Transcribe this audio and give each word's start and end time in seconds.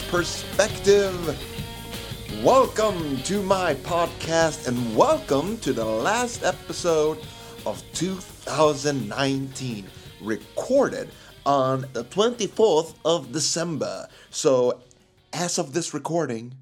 perspective. 0.00 1.14
Welcome 2.42 3.18
to 3.24 3.42
my 3.42 3.74
podcast 3.74 4.66
and 4.66 4.96
welcome 4.96 5.58
to 5.58 5.74
the 5.74 5.84
last 5.84 6.44
episode 6.44 7.18
of 7.66 7.82
2019, 7.92 9.86
recorded 10.22 11.10
on 11.44 11.82
the 11.92 12.04
24th 12.04 12.94
of 13.04 13.32
December. 13.32 14.08
So, 14.30 14.80
as 15.32 15.58
of 15.58 15.74
this 15.74 15.92
recording, 15.92 16.54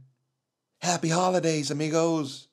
happy 0.80 1.10
holidays, 1.10 1.70
amigos. 1.70 2.48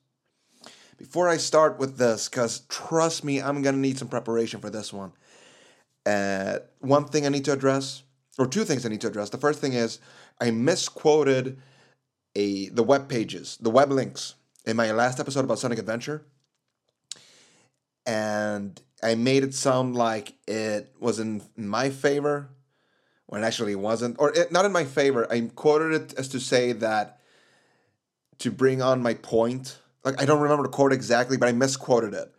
Before 0.96 1.28
I 1.28 1.38
start 1.38 1.78
with 1.78 1.96
this, 1.98 2.28
because 2.28 2.60
trust 2.68 3.24
me, 3.24 3.40
I'm 3.40 3.62
gonna 3.62 3.78
need 3.78 3.98
some 3.98 4.08
preparation 4.08 4.60
for 4.60 4.70
this 4.70 4.92
one. 4.92 5.12
Uh, 6.06 6.58
one 6.78 7.06
thing 7.06 7.26
I 7.26 7.30
need 7.30 7.44
to 7.46 7.52
address, 7.52 8.04
or 8.38 8.46
two 8.46 8.64
things 8.64 8.86
I 8.86 8.88
need 8.88 9.00
to 9.00 9.08
address. 9.08 9.30
The 9.30 9.38
first 9.38 9.60
thing 9.60 9.72
is 9.72 9.98
I 10.40 10.50
misquoted 10.50 11.58
a 12.34 12.68
the 12.68 12.82
web 12.82 13.08
pages, 13.08 13.58
the 13.60 13.70
web 13.70 13.90
links 13.90 14.34
in 14.64 14.76
my 14.76 14.92
last 14.92 15.18
episode 15.18 15.44
about 15.44 15.58
Sonic 15.58 15.78
Adventure, 15.78 16.24
and 18.06 18.80
I 19.02 19.14
made 19.14 19.44
it 19.44 19.54
sound 19.54 19.96
like 19.96 20.34
it 20.46 20.94
was 20.98 21.18
in 21.18 21.42
my 21.56 21.90
favor 21.90 22.50
when 23.26 23.44
actually 23.44 23.72
it 23.72 23.80
wasn't, 23.80 24.16
or 24.18 24.32
it, 24.36 24.50
not 24.50 24.64
in 24.64 24.72
my 24.72 24.84
favor. 24.84 25.30
I 25.30 25.50
quoted 25.54 25.92
it 25.92 26.14
as 26.18 26.28
to 26.28 26.40
say 26.40 26.72
that 26.72 27.20
to 28.38 28.50
bring 28.50 28.80
on 28.80 29.02
my 29.02 29.14
point. 29.14 29.78
Like 30.04 30.20
I 30.20 30.24
don't 30.24 30.40
remember 30.40 30.62
the 30.62 30.70
quote 30.70 30.92
exactly, 30.92 31.36
but 31.36 31.48
I 31.48 31.52
misquoted 31.52 32.14
it. 32.14 32.32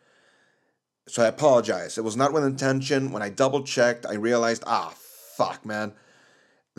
So 1.07 1.23
I 1.23 1.27
apologize. 1.27 1.97
It 1.97 2.03
was 2.03 2.15
not 2.15 2.33
with 2.33 2.43
intention. 2.43 3.11
When 3.11 3.21
I 3.21 3.29
double 3.29 3.63
checked, 3.63 4.05
I 4.05 4.13
realized, 4.13 4.63
ah, 4.67 4.93
fuck, 5.35 5.65
man. 5.65 5.93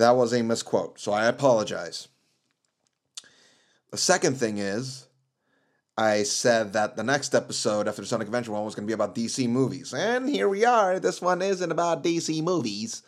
That 0.00 0.16
was 0.16 0.32
a 0.32 0.42
misquote. 0.42 0.98
So 0.98 1.12
I 1.12 1.26
apologize. 1.26 2.08
The 3.90 3.98
second 3.98 4.38
thing 4.38 4.56
is, 4.56 5.06
I 5.98 6.22
said 6.22 6.72
that 6.72 6.96
the 6.96 7.04
next 7.04 7.34
episode 7.34 7.86
after 7.86 8.02
Sonic 8.06 8.28
Adventure 8.28 8.52
one 8.52 8.64
was 8.64 8.74
going 8.74 8.86
to 8.86 8.90
be 8.90 8.94
about 8.94 9.14
DC 9.14 9.46
movies. 9.46 9.92
And 9.92 10.26
here 10.26 10.48
we 10.48 10.64
are. 10.64 10.98
This 10.98 11.20
one 11.20 11.42
isn't 11.42 11.70
about 11.70 12.02
DC 12.02 12.42
movies. 12.42 13.02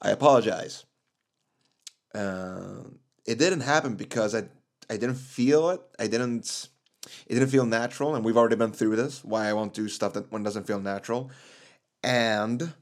I 0.00 0.08
apologize. 0.08 0.86
Uh, 2.14 2.84
it 3.26 3.38
didn't 3.38 3.60
happen 3.60 3.96
because 3.96 4.34
I, 4.34 4.44
I 4.88 4.96
didn't 4.96 5.16
feel 5.16 5.68
it. 5.68 5.82
I 5.98 6.06
didn't 6.06 6.70
it 7.26 7.34
didn't 7.34 7.50
feel 7.50 7.66
natural, 7.66 8.14
and 8.14 8.24
we've 8.24 8.38
already 8.38 8.56
been 8.56 8.72
through 8.72 8.96
this. 8.96 9.22
Why 9.22 9.48
I 9.48 9.52
won't 9.52 9.74
do 9.74 9.86
stuff 9.86 10.14
that 10.14 10.32
one 10.32 10.42
doesn't 10.42 10.66
feel 10.66 10.80
natural, 10.80 11.30
and 12.02 12.72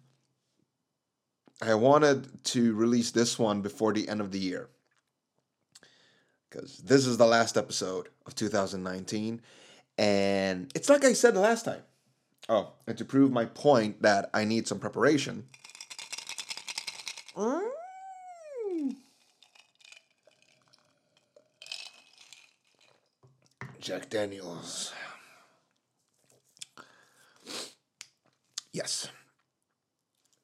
I 1.62 1.74
wanted 1.74 2.44
to 2.44 2.74
release 2.74 3.10
this 3.10 3.38
one 3.38 3.62
before 3.62 3.92
the 3.92 4.08
end 4.08 4.20
of 4.20 4.32
the 4.32 4.38
year 4.38 4.68
because 6.54 6.78
this 6.78 7.06
is 7.06 7.16
the 7.16 7.26
last 7.26 7.56
episode 7.56 8.08
of 8.26 8.34
2019, 8.34 9.40
and 9.98 10.70
it's 10.74 10.88
like 10.88 11.04
I 11.04 11.12
said 11.12 11.34
the 11.34 11.40
last 11.40 11.64
time. 11.64 11.82
Oh, 12.48 12.72
and 12.86 12.96
to 12.98 13.04
prove 13.04 13.32
my 13.32 13.46
point 13.46 14.02
that 14.02 14.30
I 14.34 14.44
need 14.44 14.68
some 14.68 14.78
preparation. 14.78 15.46
Mm. 17.36 17.62
Jack 23.80 24.08
Daniels. 24.10 24.92
Yes. 28.72 29.08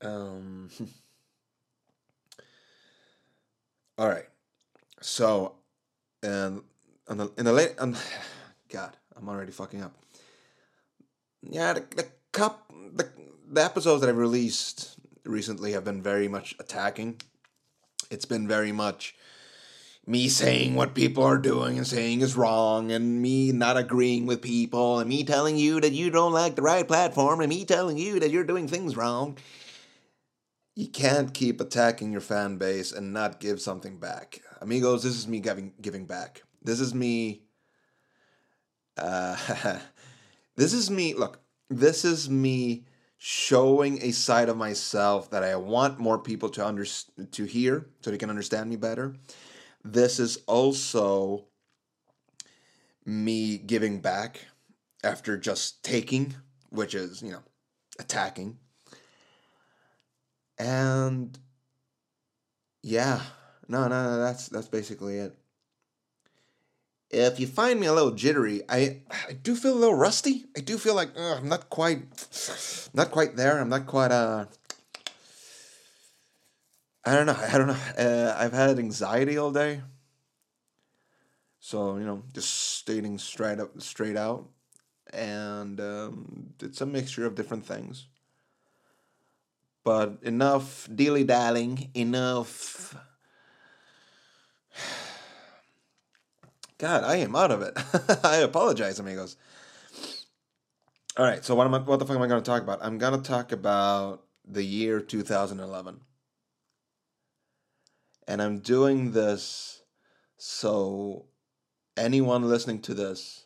Um. 0.02 0.70
All 3.98 4.08
right. 4.08 4.26
So, 5.02 5.56
and 6.22 6.62
in 7.10 7.18
the 7.18 7.30
in 7.36 7.44
the 7.44 7.52
late, 7.52 7.74
um, 7.78 7.96
God, 8.72 8.96
I'm 9.16 9.28
already 9.28 9.52
fucking 9.52 9.82
up. 9.82 9.94
Yeah, 11.42 11.74
the, 11.74 11.84
the 11.96 12.06
cup, 12.32 12.72
the 12.94 13.08
the 13.50 13.64
episodes 13.64 14.00
that 14.00 14.08
I've 14.08 14.16
released 14.16 14.96
recently 15.24 15.72
have 15.72 15.84
been 15.84 16.02
very 16.02 16.28
much 16.28 16.54
attacking. 16.58 17.20
It's 18.10 18.24
been 18.24 18.48
very 18.48 18.72
much 18.72 19.14
me 20.06 20.28
saying 20.28 20.74
what 20.74 20.94
people 20.94 21.22
are 21.22 21.38
doing 21.38 21.76
and 21.76 21.86
saying 21.86 22.20
is 22.20 22.36
wrong, 22.36 22.90
and 22.90 23.20
me 23.20 23.52
not 23.52 23.76
agreeing 23.76 24.26
with 24.26 24.42
people, 24.42 24.98
and 24.98 25.08
me 25.08 25.24
telling 25.24 25.56
you 25.56 25.80
that 25.80 25.92
you 25.92 26.10
don't 26.10 26.32
like 26.32 26.56
the 26.56 26.62
right 26.62 26.86
platform, 26.86 27.40
and 27.40 27.48
me 27.48 27.64
telling 27.64 27.98
you 27.98 28.18
that 28.20 28.30
you're 28.30 28.44
doing 28.44 28.66
things 28.66 28.96
wrong. 28.96 29.36
You 30.80 30.88
can't 30.88 31.34
keep 31.34 31.60
attacking 31.60 32.12
your 32.12 32.20
fan 32.20 32.56
base 32.56 32.92
and 32.92 33.12
not 33.12 33.40
give 33.40 33.60
something 33.60 33.98
back. 33.98 34.40
Amigos, 34.60 35.02
this 35.02 35.16
is 35.16 35.28
me 35.28 35.40
giving 35.40 35.72
giving 35.80 36.06
back. 36.06 36.42
This 36.62 36.80
is 36.80 36.94
me 36.94 37.42
uh 38.96 39.36
this 40.56 40.72
is 40.72 40.90
me 40.90 41.14
look, 41.14 41.40
this 41.68 42.04
is 42.04 42.30
me 42.30 42.84
showing 43.18 44.02
a 44.02 44.10
side 44.10 44.48
of 44.48 44.56
myself 44.56 45.30
that 45.30 45.44
I 45.44 45.54
want 45.56 45.98
more 45.98 46.18
people 46.18 46.48
to 46.50 46.66
under 46.66 46.86
to 46.86 47.44
hear 47.44 47.86
so 48.00 48.10
they 48.10 48.16
can 48.16 48.30
understand 48.30 48.70
me 48.70 48.76
better 48.76 49.14
this 49.84 50.18
is 50.18 50.38
also 50.46 51.46
me 53.04 53.58
giving 53.58 54.00
back 54.00 54.46
after 55.02 55.36
just 55.36 55.82
taking, 55.82 56.34
which 56.68 56.94
is, 56.94 57.22
you 57.22 57.32
know, 57.32 57.42
attacking. 57.98 58.58
And 60.60 61.38
yeah, 62.82 63.22
no, 63.66 63.88
no, 63.88 64.04
no, 64.04 64.20
that's 64.20 64.48
that's 64.48 64.68
basically 64.68 65.16
it. 65.16 65.34
If 67.08 67.40
you 67.40 67.46
find 67.46 67.80
me 67.80 67.86
a 67.86 67.94
little 67.94 68.10
jittery, 68.10 68.60
I 68.68 69.00
I 69.10 69.32
do 69.32 69.56
feel 69.56 69.72
a 69.72 69.80
little 69.80 69.94
rusty. 69.94 70.44
I 70.54 70.60
do 70.60 70.76
feel 70.76 70.94
like 70.94 71.18
I'm 71.18 71.48
not 71.48 71.70
quite 71.70 72.02
not 72.92 73.10
quite 73.10 73.36
there. 73.36 73.58
I'm 73.58 73.70
not 73.70 73.86
quite 73.86 74.12
uh 74.12 74.44
I 77.06 77.14
don't 77.14 77.24
know. 77.24 77.38
I 77.40 77.56
don't 77.56 77.68
know. 77.68 77.82
Uh, 77.98 78.36
I've 78.38 78.52
had 78.52 78.78
anxiety 78.78 79.38
all 79.38 79.52
day. 79.52 79.80
So, 81.58 81.96
you 81.96 82.04
know, 82.04 82.22
just 82.34 82.52
stating 82.78 83.18
straight 83.18 83.60
up 83.60 83.80
straight 83.80 84.16
out 84.16 84.48
and 85.12 85.80
um, 85.80 86.52
it's 86.60 86.82
a 86.82 86.86
mixture 86.86 87.24
of 87.24 87.34
different 87.34 87.64
things. 87.64 88.06
But 89.84 90.18
enough 90.22 90.88
dilly 90.94 91.24
dallying, 91.24 91.90
enough. 91.94 92.94
God, 96.78 97.04
I 97.04 97.16
am 97.16 97.34
out 97.36 97.50
of 97.50 97.62
it. 97.62 97.74
I 98.24 98.36
apologize, 98.36 98.98
amigos. 98.98 99.36
All 101.16 101.24
right, 101.24 101.44
so 101.44 101.54
what 101.54 101.66
am 101.66 101.74
I, 101.74 101.78
what 101.78 101.98
the 101.98 102.06
fuck 102.06 102.16
am 102.16 102.22
I 102.22 102.26
going 102.26 102.42
to 102.42 102.50
talk 102.50 102.62
about? 102.62 102.78
I'm 102.82 102.98
going 102.98 103.20
to 103.20 103.28
talk 103.28 103.52
about 103.52 104.22
the 104.46 104.62
year 104.62 105.00
2011. 105.00 106.00
And 108.28 108.40
I'm 108.40 108.60
doing 108.60 109.12
this 109.12 109.82
so 110.36 111.26
anyone 111.96 112.48
listening 112.48 112.80
to 112.82 112.94
this 112.94 113.44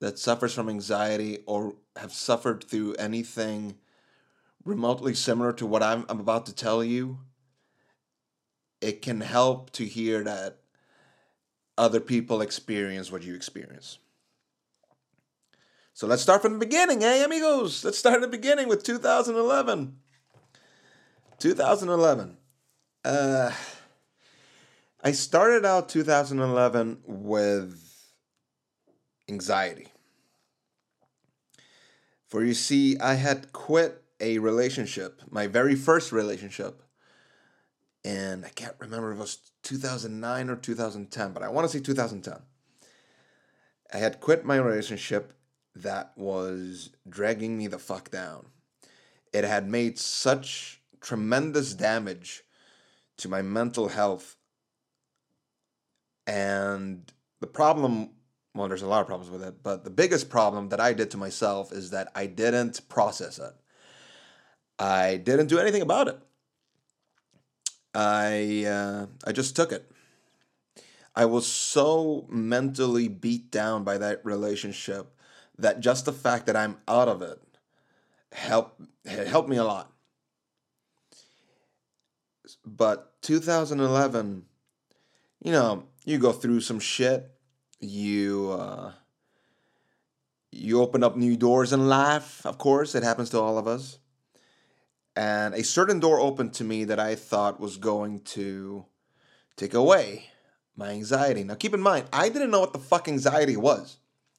that 0.00 0.18
suffers 0.18 0.52
from 0.52 0.68
anxiety 0.68 1.38
or 1.46 1.74
have 1.96 2.12
suffered 2.12 2.64
through 2.64 2.94
anything 2.94 3.76
remotely 4.64 5.14
similar 5.14 5.52
to 5.54 5.66
what 5.66 5.82
I'm, 5.82 6.04
I'm 6.08 6.20
about 6.20 6.46
to 6.46 6.54
tell 6.54 6.84
you, 6.84 7.18
it 8.80 9.02
can 9.02 9.20
help 9.20 9.70
to 9.72 9.84
hear 9.84 10.24
that 10.24 10.58
other 11.76 12.00
people 12.00 12.40
experience 12.40 13.10
what 13.10 13.22
you 13.22 13.34
experience. 13.34 13.98
So 15.92 16.06
let's 16.06 16.22
start 16.22 16.42
from 16.42 16.54
the 16.54 16.58
beginning, 16.58 17.02
eh, 17.02 17.24
amigos? 17.24 17.84
Let's 17.84 17.98
start 17.98 18.16
at 18.16 18.20
the 18.22 18.28
beginning 18.28 18.68
with 18.68 18.82
2011. 18.82 19.98
2011. 21.38 22.36
Uh, 23.04 23.52
I 25.02 25.12
started 25.12 25.64
out 25.64 25.88
2011 25.88 27.02
with 27.06 28.12
anxiety. 29.28 29.88
For 32.28 32.44
you 32.44 32.54
see, 32.54 32.98
I 32.98 33.14
had 33.14 33.52
quit 33.52 34.04
a 34.20 34.38
relationship, 34.38 35.22
my 35.30 35.46
very 35.46 35.74
first 35.74 36.12
relationship, 36.12 36.82
and 38.04 38.44
I 38.44 38.48
can't 38.50 38.76
remember 38.78 39.12
if 39.12 39.18
it 39.18 39.20
was 39.20 39.52
2009 39.62 40.50
or 40.50 40.56
2010, 40.56 41.32
but 41.32 41.42
I 41.42 41.48
want 41.48 41.70
to 41.70 41.76
say 41.76 41.82
2010. 41.82 42.34
I 43.92 43.96
had 43.96 44.20
quit 44.20 44.44
my 44.44 44.56
relationship 44.56 45.34
that 45.74 46.12
was 46.16 46.90
dragging 47.08 47.58
me 47.58 47.66
the 47.66 47.78
fuck 47.78 48.10
down. 48.10 48.46
It 49.32 49.44
had 49.44 49.68
made 49.68 49.98
such 49.98 50.80
tremendous 51.00 51.74
damage 51.74 52.42
to 53.18 53.28
my 53.28 53.42
mental 53.42 53.88
health. 53.88 54.36
And 56.26 57.12
the 57.40 57.46
problem, 57.46 58.10
well, 58.54 58.68
there's 58.68 58.82
a 58.82 58.88
lot 58.88 59.00
of 59.00 59.06
problems 59.06 59.30
with 59.30 59.42
it, 59.42 59.62
but 59.62 59.84
the 59.84 59.90
biggest 59.90 60.30
problem 60.30 60.68
that 60.70 60.80
I 60.80 60.92
did 60.92 61.10
to 61.12 61.16
myself 61.16 61.72
is 61.72 61.90
that 61.90 62.10
I 62.14 62.26
didn't 62.26 62.88
process 62.88 63.38
it. 63.38 63.52
I 64.80 65.18
didn't 65.18 65.48
do 65.48 65.58
anything 65.58 65.82
about 65.82 66.08
it. 66.08 66.18
I 67.94 68.64
uh, 68.66 69.06
I 69.26 69.32
just 69.32 69.54
took 69.54 69.72
it. 69.72 69.90
I 71.14 71.26
was 71.26 71.46
so 71.46 72.26
mentally 72.30 73.06
beat 73.08 73.50
down 73.50 73.84
by 73.84 73.98
that 73.98 74.24
relationship 74.24 75.14
that 75.58 75.80
just 75.80 76.06
the 76.06 76.14
fact 76.14 76.46
that 76.46 76.56
I'm 76.56 76.78
out 76.88 77.08
of 77.08 77.20
it 77.20 77.38
helped 78.32 78.80
helped 79.06 79.50
me 79.50 79.58
a 79.58 79.64
lot. 79.64 79.92
But 82.64 83.20
2011, 83.22 84.44
you 85.44 85.52
know, 85.52 85.84
you 86.06 86.18
go 86.18 86.32
through 86.32 86.62
some 86.62 86.80
shit. 86.80 87.30
You 87.80 88.52
uh, 88.52 88.92
you 90.50 90.80
open 90.80 91.04
up 91.04 91.16
new 91.16 91.36
doors 91.36 91.74
in 91.74 91.86
life. 91.86 92.46
Of 92.46 92.56
course, 92.56 92.94
it 92.94 93.02
happens 93.02 93.28
to 93.30 93.40
all 93.40 93.58
of 93.58 93.66
us. 93.66 93.98
And 95.20 95.52
a 95.54 95.62
certain 95.62 96.00
door 96.00 96.18
opened 96.18 96.54
to 96.54 96.64
me 96.64 96.84
that 96.84 96.98
I 96.98 97.14
thought 97.14 97.60
was 97.60 97.76
going 97.76 98.20
to 98.20 98.86
take 99.54 99.74
away 99.74 100.30
my 100.74 100.88
anxiety. 100.88 101.44
Now, 101.44 101.56
keep 101.56 101.74
in 101.74 101.82
mind, 101.82 102.06
I 102.10 102.30
didn't 102.30 102.50
know 102.50 102.60
what 102.60 102.72
the 102.72 102.78
fuck 102.78 103.06
anxiety 103.06 103.54
was. 103.54 103.98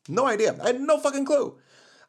No 0.09 0.25
idea. 0.25 0.55
I 0.59 0.67
had 0.67 0.81
no 0.81 0.97
fucking 0.97 1.25
clue. 1.25 1.59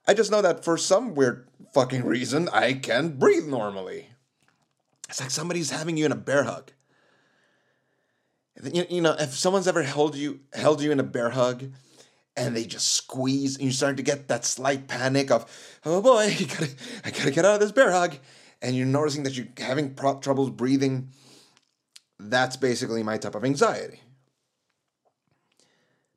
I 0.08 0.14
just 0.14 0.30
know 0.30 0.40
that 0.40 0.64
for 0.64 0.78
some 0.78 1.14
weird 1.14 1.48
fucking 1.74 2.02
reason, 2.02 2.48
I 2.48 2.72
can't 2.72 3.18
breathe 3.18 3.44
normally. 3.44 4.08
It's 5.10 5.20
like 5.20 5.30
somebody's 5.30 5.68
having 5.68 5.98
you 5.98 6.06
in 6.06 6.12
a 6.12 6.16
bear 6.16 6.44
hug. 6.44 6.72
You, 8.72 8.86
you 8.88 9.02
know, 9.02 9.14
if 9.18 9.34
someone's 9.34 9.68
ever 9.68 9.82
held 9.82 10.16
you 10.16 10.40
held 10.54 10.80
you 10.80 10.92
in 10.92 11.00
a 11.00 11.04
bear 11.04 11.28
hug, 11.28 11.64
and 12.38 12.56
they 12.56 12.64
just 12.64 12.94
squeeze, 12.94 13.56
and 13.56 13.66
you 13.66 13.72
start 13.72 13.98
to 13.98 14.02
get 14.02 14.28
that 14.28 14.46
slight 14.46 14.88
panic 14.88 15.30
of, 15.30 15.44
oh 15.84 16.00
boy, 16.00 16.34
gotta, 16.48 16.70
I 17.04 17.10
gotta 17.10 17.32
get 17.32 17.44
out 17.44 17.56
of 17.56 17.60
this 17.60 17.72
bear 17.72 17.90
hug, 17.90 18.16
and 18.62 18.76
you're 18.76 18.86
noticing 18.86 19.24
that 19.24 19.36
you're 19.36 19.48
having 19.58 19.94
pro- 19.94 20.20
troubles 20.20 20.50
breathing. 20.50 21.08
That's 22.18 22.56
basically 22.56 23.02
my 23.02 23.18
type 23.18 23.34
of 23.34 23.44
anxiety. 23.44 24.00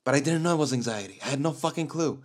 But 0.03 0.13
I 0.13 0.19
didn't 0.19 0.43
know 0.43 0.53
it 0.53 0.59
was 0.59 0.71
anxiety. 0.71 1.19
I 1.25 1.29
had 1.29 1.41
no 1.41 1.51
fucking 1.51 1.87
clue. 1.87 2.23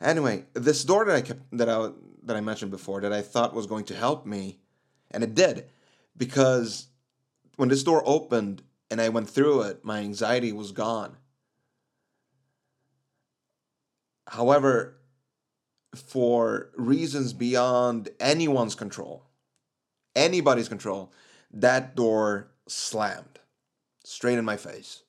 Anyway, 0.00 0.44
this 0.54 0.84
door 0.84 1.04
that 1.04 1.16
I 1.16 1.20
kept 1.20 1.42
that 1.52 1.68
I 1.68 1.90
that 2.22 2.36
I 2.36 2.40
mentioned 2.40 2.70
before 2.70 3.00
that 3.00 3.12
I 3.12 3.22
thought 3.22 3.54
was 3.54 3.66
going 3.66 3.84
to 3.86 3.94
help 3.94 4.24
me, 4.24 4.60
and 5.10 5.24
it 5.24 5.34
did, 5.34 5.66
because 6.16 6.86
when 7.56 7.68
this 7.68 7.82
door 7.82 8.02
opened 8.06 8.62
and 8.90 9.00
I 9.00 9.08
went 9.08 9.28
through 9.28 9.62
it, 9.62 9.84
my 9.84 9.98
anxiety 9.98 10.52
was 10.52 10.70
gone. 10.70 11.16
However, 14.28 14.98
for 15.98 16.70
reasons 16.76 17.32
beyond 17.32 18.08
anyone's 18.20 18.74
control, 18.74 19.24
anybody's 20.14 20.68
control, 20.68 21.12
that 21.52 21.94
door 21.96 22.48
slammed 22.66 23.40
straight 24.04 24.38
in 24.38 24.44
my 24.44 24.56
face. 24.56 25.02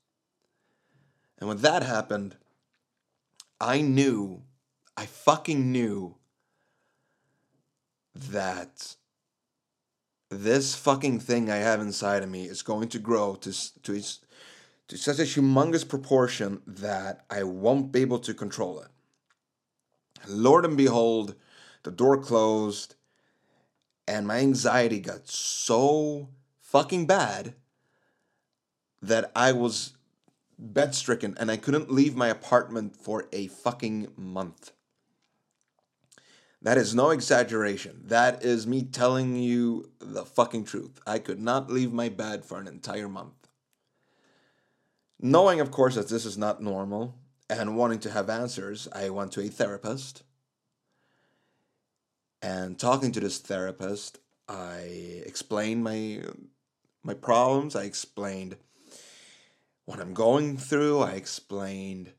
And 1.39 1.48
when 1.48 1.57
that 1.57 1.84
happened, 1.84 2.36
I 3.60 3.81
knew, 3.81 4.44
I 4.95 5.06
fucking 5.06 5.72
knew 5.72 6.16
that 8.16 8.95
this 10.30 10.75
fucking 10.75 11.19
thing 11.19 11.50
I 11.50 11.57
have 11.57 11.80
inside 11.80 12.24
of 12.24 12.30
me 12.30 12.45
is 12.45 12.62
going 12.62 12.89
to 12.89 13.00
grow 13.00 13.36
to 13.36 13.81
to 13.84 14.01
to 14.88 14.98
such 14.98 15.19
a 15.19 15.24
humongous 15.24 15.88
proportion 15.88 16.62
that 16.66 17.25
I 17.30 17.44
won't 17.44 17.92
be 17.92 18.01
able 18.01 18.19
to 18.19 18.34
control 18.34 18.80
it. 18.80 18.88
Lord 20.28 20.66
and 20.66 20.78
behold, 20.78 21.36
the 21.84 21.92
door 21.92 22.18
closed, 22.18 22.96
and 24.08 24.28
my 24.28 24.38
anxiety 24.40 25.00
got 25.00 25.28
so 25.28 26.30
fucking 26.62 27.06
bad 27.06 27.54
that 29.02 29.31
I 29.36 29.52
was 29.52 29.94
bed 30.60 30.96
stricken 30.96 31.36
and 31.40 31.52
I 31.52 31.58
couldn't 31.58 31.92
leave 31.92 32.16
my 32.16 32.28
apartment 32.28 32.96
for 32.96 33.28
a 33.31 33.48
fucking 33.48 34.14
month. 34.18 34.72
That 36.62 36.78
is 36.78 36.96
no 36.96 37.12
exaggeration. 37.12 38.02
That 38.06 38.44
is 38.44 38.66
me 38.66 38.84
telling 38.84 39.36
you 39.36 39.92
the 40.00 40.25
fucking 40.25 40.66
truth. 40.66 41.00
I 41.06 41.20
could 41.20 41.40
not 41.40 41.70
leave 41.70 41.94
my 41.94 42.10
bed 42.10 42.44
for 42.44 42.60
an 42.60 42.68
entire 42.68 43.08
month. 43.08 43.48
Knowing, 45.20 45.60
of 45.60 45.72
course, 45.72 45.96
that 45.96 46.10
this 46.10 46.25
is 46.25 46.38
not 46.38 46.62
normal 46.62 47.16
and 47.50 47.78
wanting 47.78 48.00
to 48.00 48.12
have 48.12 48.30
answers, 48.30 48.88
I 48.94 49.10
went 49.10 49.32
to 49.34 49.42
a 49.42 49.48
therapist. 49.48 50.24
And 52.42 52.78
talking 52.78 53.12
to 53.14 53.20
this 53.20 53.40
therapist, 53.40 54.20
I 54.48 55.24
explained 55.26 55.84
my 55.84 56.22
my 57.04 57.14
problems. 57.14 57.76
I 57.76 57.84
explained 57.84 58.58
what 59.86 60.00
I'm 60.00 60.14
going 60.14 60.58
through. 60.58 61.00
I 61.00 61.12
explained 61.12 62.12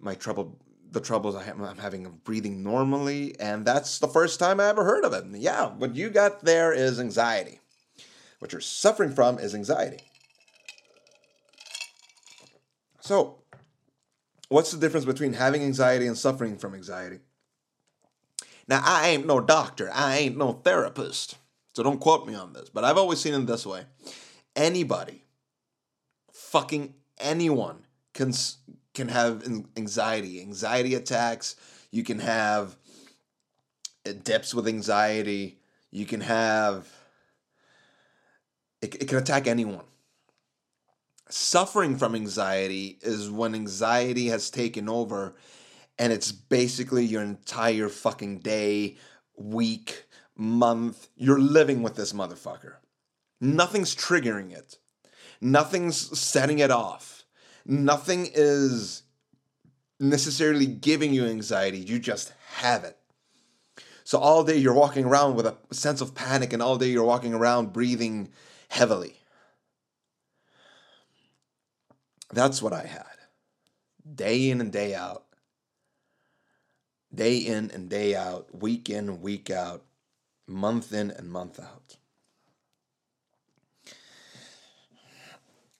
my 0.00 0.14
trouble, 0.14 0.58
the 0.90 1.00
troubles 1.00 1.36
I 1.36 1.44
am 1.44 1.60
having 1.78 2.06
of 2.06 2.24
breathing 2.24 2.62
normally, 2.62 3.38
and 3.38 3.64
that's 3.64 3.98
the 3.98 4.08
first 4.08 4.40
time 4.40 4.58
I 4.58 4.68
ever 4.68 4.84
heard 4.84 5.04
of 5.04 5.12
it. 5.12 5.24
yeah, 5.38 5.68
what 5.68 5.94
you 5.94 6.10
got 6.10 6.40
there 6.40 6.72
is 6.72 6.98
anxiety. 6.98 7.60
What 8.38 8.52
you're 8.52 8.60
suffering 8.60 9.12
from 9.14 9.38
is 9.38 9.54
anxiety. 9.54 10.00
So, 13.00 13.38
what's 14.48 14.70
the 14.70 14.78
difference 14.78 15.06
between 15.06 15.34
having 15.34 15.62
anxiety 15.62 16.06
and 16.06 16.16
suffering 16.16 16.56
from 16.56 16.74
anxiety? 16.74 17.20
Now, 18.68 18.82
I 18.84 19.08
ain't 19.08 19.26
no 19.26 19.40
doctor, 19.40 19.90
I 19.92 20.18
ain't 20.18 20.36
no 20.36 20.52
therapist, 20.52 21.36
so 21.72 21.82
don't 21.82 22.00
quote 22.00 22.26
me 22.26 22.34
on 22.34 22.52
this, 22.52 22.68
but 22.68 22.84
I've 22.84 22.98
always 22.98 23.20
seen 23.20 23.34
it 23.34 23.46
this 23.46 23.64
way. 23.64 23.84
Anybody, 24.56 25.24
fucking 26.32 26.94
anyone, 27.18 27.86
can 28.12 28.32
can 28.94 29.08
have 29.08 29.44
anxiety, 29.76 30.40
anxiety 30.40 30.94
attacks. 30.94 31.54
You 31.92 32.02
can 32.02 32.18
have 32.18 32.76
uh, 34.08 34.12
dips 34.24 34.54
with 34.54 34.66
anxiety. 34.66 35.58
You 35.90 36.06
can 36.06 36.22
have 36.22 36.88
it, 38.80 38.94
it 38.94 39.08
can 39.08 39.18
attack 39.18 39.46
anyone. 39.46 39.84
Suffering 41.28 41.96
from 41.96 42.14
anxiety 42.14 42.98
is 43.02 43.30
when 43.30 43.54
anxiety 43.54 44.28
has 44.28 44.48
taken 44.50 44.88
over 44.88 45.34
and 45.98 46.12
it's 46.12 46.30
basically 46.30 47.04
your 47.04 47.22
entire 47.22 47.88
fucking 47.88 48.40
day, 48.40 48.96
week, 49.36 50.04
month. 50.36 51.08
You're 51.16 51.40
living 51.40 51.82
with 51.82 51.96
this 51.96 52.12
motherfucker. 52.12 52.74
Nothing's 53.40 53.94
triggering 53.94 54.52
it, 54.52 54.78
nothing's 55.40 56.18
setting 56.18 56.58
it 56.58 56.70
off, 56.70 57.24
nothing 57.66 58.30
is 58.32 59.02
necessarily 59.98 60.66
giving 60.66 61.12
you 61.12 61.26
anxiety. 61.26 61.78
You 61.78 61.98
just 61.98 62.32
have 62.56 62.84
it. 62.84 62.96
So 64.04 64.18
all 64.18 64.44
day 64.44 64.56
you're 64.56 64.74
walking 64.74 65.04
around 65.04 65.34
with 65.34 65.46
a 65.46 65.56
sense 65.72 66.00
of 66.00 66.14
panic, 66.14 66.52
and 66.52 66.62
all 66.62 66.78
day 66.78 66.86
you're 66.86 67.04
walking 67.04 67.34
around 67.34 67.72
breathing 67.72 68.30
heavily. 68.68 69.16
That's 72.32 72.60
what 72.60 72.72
I 72.72 72.86
had. 72.86 73.04
Day 74.14 74.50
in 74.50 74.60
and 74.60 74.72
day 74.72 74.94
out 74.94 75.26
day 77.16 77.38
in 77.38 77.70
and 77.72 77.88
day 77.88 78.14
out, 78.14 78.54
week 78.54 78.90
in 78.90 79.08
and 79.08 79.22
week 79.22 79.50
out, 79.50 79.82
month 80.46 80.92
in 80.92 81.10
and 81.10 81.30
month 81.30 81.58
out. 81.58 81.96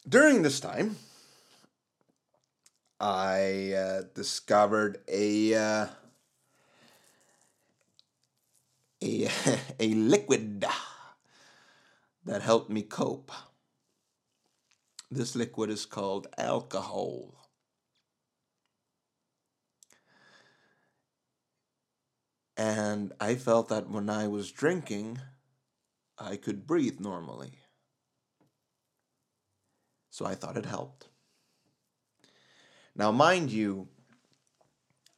During 0.09 0.43
this 0.43 0.61
time, 0.61 0.97
I 3.01 3.73
uh, 3.73 4.03
discovered 4.15 4.99
a 5.09 5.55
uh, 5.55 5.87
a 9.03 9.29
a 9.81 9.95
liquid 9.95 10.65
that 12.25 12.43
helped 12.43 12.71
me 12.71 12.83
cope. 12.83 13.31
This 15.11 15.37
liquid 15.37 15.71
is 15.71 15.87
called 15.87 16.27
alcohol. 16.37 17.35
And 22.57 23.13
I 23.21 23.35
felt 23.35 23.69
that 23.69 23.89
when 23.89 24.09
I 24.09 24.27
was 24.27 24.51
drinking, 24.51 25.21
I 26.19 26.37
could 26.37 26.67
breathe 26.67 26.99
normally. 26.99 27.59
So 30.11 30.25
I 30.25 30.35
thought 30.35 30.57
it 30.57 30.65
helped. 30.65 31.09
Now, 32.95 33.13
mind 33.13 33.51
you, 33.51 33.89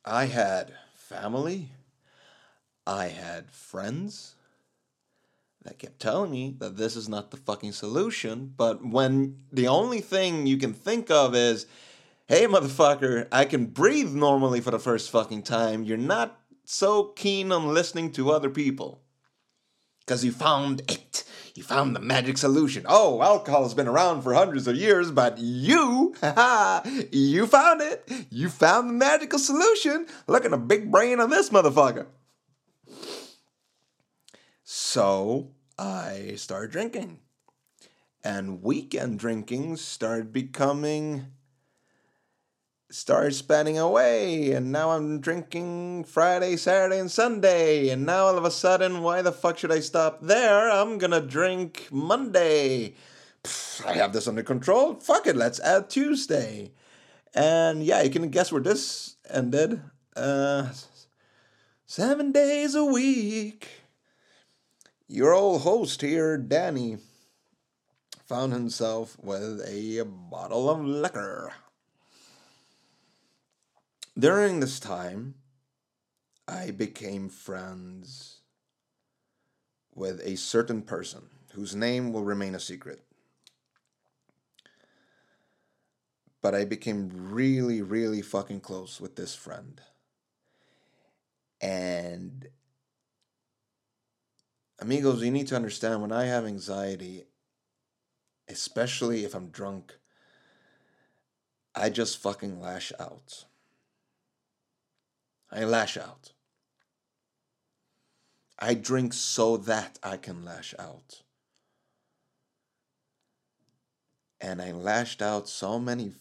I 0.05 0.25
had 0.25 0.75
family, 0.95 1.71
I 2.85 3.07
had 3.07 3.53
friends 3.53 4.35
that 5.63 5.79
kept 5.79 6.01
telling 6.01 6.31
me 6.31 6.55
that 6.59 6.77
this 6.77 6.97
is 6.97 7.09
not 7.09 7.31
the 7.31 7.37
fucking 7.37 7.73
solution. 7.73 8.53
But 8.57 8.85
when 8.85 9.39
the 9.53 9.69
only 9.69 10.01
thing 10.01 10.47
you 10.47 10.57
can 10.57 10.73
think 10.73 11.11
of 11.11 11.35
is, 11.35 11.67
hey, 12.27 12.47
motherfucker, 12.47 13.27
I 13.33 13.45
can 13.45 13.67
breathe 13.67 14.13
normally 14.13 14.61
for 14.61 14.71
the 14.71 14.79
first 14.79 15.11
fucking 15.11 15.43
time, 15.43 15.83
you're 15.85 15.97
not 15.97 16.41
so 16.65 17.05
keen 17.17 17.51
on 17.51 17.73
listening 17.73 18.13
to 18.13 18.31
other 18.31 18.51
people 18.51 19.03
because 20.01 20.25
you 20.25 20.33
found 20.33 20.81
it. 20.89 21.25
He 21.55 21.61
found 21.61 21.97
the 21.97 22.01
magic 22.01 22.39
solution. 22.39 22.85
Oh, 22.89 23.21
alcohol 23.21 23.65
has 23.65 23.75
been 23.75 23.89
around 23.89 24.23
for 24.23 24.33
hundreds 24.33 24.69
of 24.69 24.77
years, 24.77 25.11
but 25.11 25.39
you, 25.39 26.15
you 27.13 27.47
found 27.47 27.83
it. 27.83 28.09
You 28.31 28.49
found 28.49 28.89
the 28.89 28.95
magical 28.95 29.39
solution. 29.39 30.07
Look 30.29 30.45
at 30.45 30.53
the 30.53 30.57
big 30.57 30.93
brain 30.93 31.19
on 31.19 31.31
this 31.31 31.51
motherfucker. 31.51 32.07
So 34.71 35.53
I 35.79 36.35
started 36.37 36.73
drinking. 36.73 37.21
And 38.23 38.63
weekend 38.63 39.19
drinking 39.19 39.79
started 39.79 40.31
becoming 40.31 41.29
started 42.91 43.33
spanning 43.33 43.79
away 43.79 44.53
and 44.53 44.71
now 44.71 44.91
I'm 44.91 45.21
drinking 45.23 46.05
Friday, 46.05 46.57
Saturday, 46.57 46.99
and 47.01 47.11
Sunday. 47.11 47.89
And 47.89 48.05
now 48.05 48.27
all 48.27 48.37
of 48.37 48.45
a 48.45 48.51
sudden, 48.51 49.03
why 49.03 49.23
the 49.23 49.33
fuck 49.33 49.57
should 49.57 49.73
I 49.73 49.81
stop 49.81 50.21
there? 50.21 50.71
I'm 50.71 50.99
gonna 50.99 51.23
drink 51.23 51.89
Monday. 51.91 52.93
Pfft, 53.45 53.87
I 53.87 53.95
have 53.95 54.13
this 54.13 54.29
under 54.29 54.43
control. 54.43 54.97
Fuck 54.97 55.27
it, 55.27 55.35
let's 55.37 55.61
add 55.61 55.89
Tuesday. 55.89 56.73
And 57.33 57.83
yeah, 57.83 58.03
you 58.03 58.11
can 58.11 58.29
guess 58.29 58.53
where 58.53 58.61
this 58.61 59.17
ended. 59.31 59.81
Uh, 60.15 60.73
seven 61.87 62.33
days 62.33 62.75
a 62.75 62.85
week. 62.85 63.78
Your 65.11 65.33
old 65.33 65.63
host 65.63 66.03
here, 66.03 66.37
Danny, 66.37 66.99
found 68.27 68.53
himself 68.53 69.17
with 69.19 69.63
a 69.67 70.03
bottle 70.05 70.69
of 70.69 70.85
liquor. 70.85 71.51
During 74.19 74.61
this 74.61 74.79
time, 74.79 75.37
I 76.47 76.73
became 76.73 77.31
friends 77.31 78.41
with 79.95 80.21
a 80.23 80.37
certain 80.37 80.83
person 80.83 81.23
whose 81.55 81.75
name 81.75 82.13
will 82.13 82.25
remain 82.25 82.55
a 82.55 82.61
secret. 82.61 83.03
But 86.43 86.55
I 86.55 86.67
became 86.67 87.11
really, 87.33 87.81
really 87.81 88.21
fucking 88.21 88.61
close 88.61 89.01
with 89.01 89.17
this 89.17 89.35
friend. 89.35 89.81
And 91.63 92.49
amigos, 94.89 95.23
you 95.23 95.31
need 95.31 95.47
to 95.47 95.55
understand 95.55 96.01
when 96.01 96.13
I 96.13 96.25
have 96.25 96.47
anxiety, 96.47 97.25
especially 98.49 99.23
if 99.23 99.35
I'm 99.35 99.51
drunk, 99.51 99.99
I 101.75 101.91
just 101.91 102.17
fucking 102.17 102.59
lash 102.59 102.91
out. 102.99 103.45
I 105.53 105.65
lash 105.65 105.99
out. 105.99 106.33
I 108.59 108.73
drink 108.73 109.13
so 109.13 109.59
that 109.59 109.99
I 110.03 110.17
can 110.17 110.43
lash 110.43 110.75
out. 110.79 111.21
And 114.41 114.63
I 114.63 114.73
lashed 114.73 115.21
out 115.21 115.51
so 115.51 115.79
many 115.79 116.13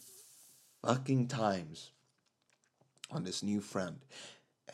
fucking 0.85 1.29
times 1.29 1.91
on 3.09 3.23
this 3.23 3.41
new 3.41 3.61
friend. 3.61 4.03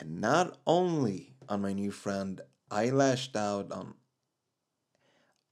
And 0.00 0.20
not 0.20 0.58
only 0.66 1.36
on 1.48 1.62
my 1.62 1.72
new 1.72 1.92
friend, 1.92 2.40
I 2.74 2.90
lashed 2.90 3.36
out 3.36 3.70
on 3.70 3.94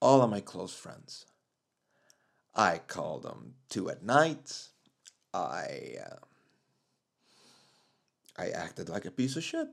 all 0.01 0.23
of 0.23 0.31
my 0.31 0.41
close 0.41 0.75
friends. 0.75 1.25
I 2.53 2.79
called 2.79 3.23
them 3.23 3.55
two 3.71 3.89
at 3.91 4.03
night. 4.03 4.67
I. 5.33 5.99
Uh, 6.05 6.17
I 8.37 8.49
acted 8.49 8.89
like 8.89 9.05
a 9.05 9.13
piece 9.13 9.37
of 9.37 9.45
shit. 9.45 9.69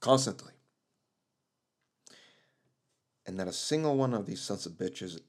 Constantly. 0.00 0.52
And 3.24 3.38
not 3.38 3.48
a 3.48 3.52
single 3.52 3.96
one 3.96 4.12
of 4.12 4.26
these 4.26 4.42
sons 4.42 4.66
of 4.66 4.72
bitches 4.72 5.20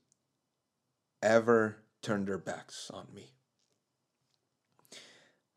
ever 1.22 1.78
turned 2.02 2.28
their 2.28 2.38
backs 2.38 2.92
on 2.94 3.08
me. 3.14 3.32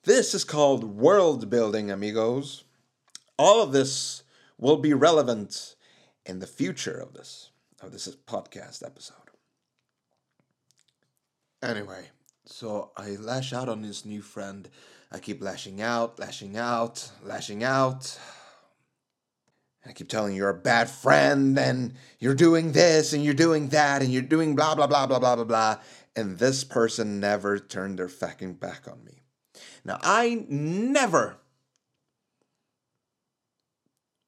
This 0.04 0.34
is 0.34 0.42
called 0.42 0.82
world 0.82 1.48
building, 1.48 1.88
amigos. 1.88 2.64
All 3.38 3.62
of 3.62 3.70
this 3.70 4.24
will 4.58 4.78
be 4.78 4.92
relevant 4.92 5.76
in 6.26 6.40
the 6.40 6.46
future 6.46 6.98
of 6.98 7.14
this 7.14 7.50
of 7.80 7.92
this 7.92 8.08
podcast 8.26 8.84
episode. 8.84 9.16
Anyway, 11.62 12.06
so 12.44 12.90
I 12.96 13.10
lash 13.10 13.52
out 13.52 13.68
on 13.68 13.82
this 13.82 14.04
new 14.04 14.22
friend. 14.22 14.68
I 15.12 15.20
keep 15.20 15.40
lashing 15.40 15.80
out, 15.80 16.18
lashing 16.18 16.56
out, 16.56 17.08
lashing 17.22 17.62
out. 17.62 18.18
I 19.86 19.92
keep 19.92 20.08
telling 20.08 20.32
you 20.32 20.38
you're 20.38 20.50
a 20.50 20.54
bad 20.54 20.90
friend 20.90 21.56
and 21.56 21.94
you're 22.18 22.34
doing 22.34 22.72
this 22.72 23.12
and 23.12 23.24
you're 23.24 23.34
doing 23.34 23.68
that 23.68 24.02
and 24.02 24.12
you're 24.12 24.22
doing 24.22 24.56
blah 24.56 24.74
blah 24.74 24.88
blah 24.88 25.06
blah 25.06 25.20
blah 25.20 25.36
blah 25.36 25.44
blah. 25.44 25.78
And 26.16 26.38
this 26.38 26.64
person 26.64 27.20
never 27.20 27.60
turned 27.60 28.00
their 28.00 28.08
fucking 28.08 28.54
back 28.54 28.88
on 28.88 29.04
me. 29.04 29.21
Now 29.84 29.98
I 30.02 30.44
never 30.48 31.38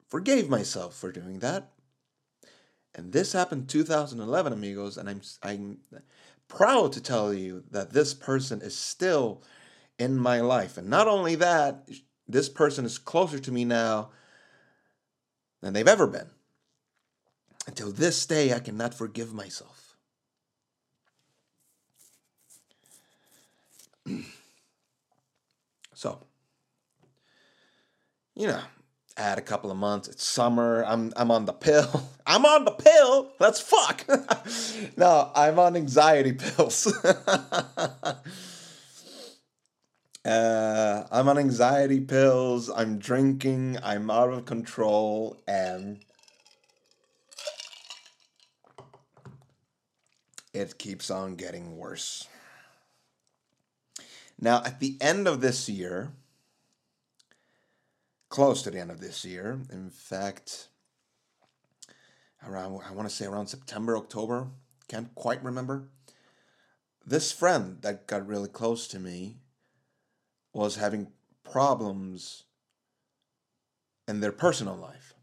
forgave 0.08 0.48
myself 0.48 0.94
for 0.96 1.12
doing 1.12 1.40
that. 1.40 1.70
And 2.94 3.12
this 3.12 3.32
happened 3.32 3.68
2011 3.68 4.52
amigos 4.52 4.96
and 4.96 5.08
I'm 5.08 5.20
I'm 5.42 5.78
proud 6.48 6.92
to 6.92 7.00
tell 7.00 7.32
you 7.34 7.64
that 7.70 7.92
this 7.92 8.14
person 8.14 8.60
is 8.62 8.76
still 8.76 9.42
in 9.98 10.16
my 10.16 10.40
life. 10.40 10.76
And 10.76 10.88
not 10.88 11.08
only 11.08 11.34
that, 11.36 11.88
this 12.28 12.48
person 12.48 12.84
is 12.84 12.98
closer 12.98 13.38
to 13.38 13.52
me 13.52 13.64
now 13.64 14.10
than 15.60 15.72
they've 15.72 15.86
ever 15.86 16.06
been. 16.06 16.30
Until 17.66 17.90
this 17.90 18.26
day, 18.26 18.52
I 18.52 18.58
cannot 18.58 18.92
forgive 18.92 19.32
myself. 19.32 19.96
so, 25.94 26.26
you 28.34 28.48
know, 28.48 28.60
add 29.16 29.38
a 29.38 29.42
couple 29.42 29.70
of 29.70 29.76
months. 29.76 30.08
It's 30.08 30.24
summer. 30.24 30.84
I'm 30.84 31.12
I'm 31.16 31.30
on 31.30 31.44
the 31.44 31.52
pill. 31.52 32.08
I'm 32.26 32.44
on 32.44 32.64
the 32.64 32.72
pill. 32.72 33.32
Let's 33.38 33.60
fuck. 33.60 34.04
no, 34.96 35.30
I'm 35.34 35.58
on 35.58 35.76
anxiety 35.76 36.32
pills. 36.38 36.86
uh, 40.24 41.06
I'm 41.10 41.28
on 41.28 41.38
anxiety 41.38 42.00
pills. 42.00 42.70
I'm 42.70 42.98
drinking. 42.98 43.78
I'm 43.82 44.10
out 44.10 44.30
of 44.30 44.46
control, 44.46 45.42
and 45.46 46.04
it 50.52 50.78
keeps 50.78 51.10
on 51.10 51.36
getting 51.36 51.76
worse. 51.76 52.28
Now, 54.40 54.62
at 54.64 54.80
the 54.80 54.96
end 55.00 55.28
of 55.28 55.40
this 55.40 55.68
year, 55.68 56.12
close 58.34 58.62
to 58.62 58.70
the 58.72 58.80
end 58.80 58.90
of 58.90 59.00
this 59.00 59.24
year. 59.24 59.60
In 59.70 59.90
fact, 59.90 60.66
around 62.44 62.80
I 62.84 62.90
want 62.90 63.08
to 63.08 63.14
say 63.14 63.26
around 63.26 63.46
September, 63.46 63.96
October, 63.96 64.48
can't 64.88 65.14
quite 65.14 65.40
remember. 65.44 65.88
This 67.06 67.30
friend 67.30 67.78
that 67.82 68.08
got 68.08 68.26
really 68.26 68.48
close 68.48 68.88
to 68.88 68.98
me 68.98 69.36
was 70.52 70.74
having 70.74 71.12
problems 71.44 72.42
in 74.08 74.18
their 74.18 74.32
personal 74.32 74.74
life. 74.74 75.14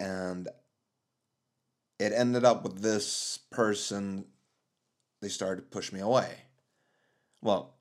And 0.00 0.48
it 2.00 2.14
ended 2.14 2.46
up 2.46 2.62
with 2.62 2.80
this 2.80 3.40
person, 3.50 4.24
they 5.20 5.28
started 5.28 5.60
to 5.60 5.68
push 5.68 5.92
me 5.92 6.00
away. 6.00 6.44
Well, 7.42 7.73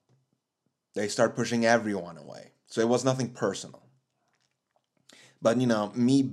they 0.93 1.07
start 1.07 1.35
pushing 1.35 1.65
everyone 1.65 2.17
away. 2.17 2.51
So 2.67 2.81
it 2.81 2.89
was 2.89 3.05
nothing 3.05 3.29
personal. 3.29 3.83
But, 5.41 5.59
you 5.59 5.67
know, 5.67 5.91
me 5.95 6.31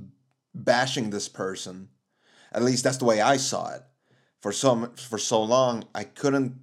bashing 0.54 1.10
this 1.10 1.28
person, 1.28 1.88
at 2.52 2.62
least 2.62 2.84
that's 2.84 2.98
the 2.98 3.04
way 3.04 3.20
I 3.20 3.36
saw 3.36 3.74
it, 3.74 3.82
for 4.40 4.52
so, 4.52 4.90
for 4.96 5.18
so 5.18 5.42
long, 5.42 5.84
I 5.94 6.04
couldn't. 6.04 6.54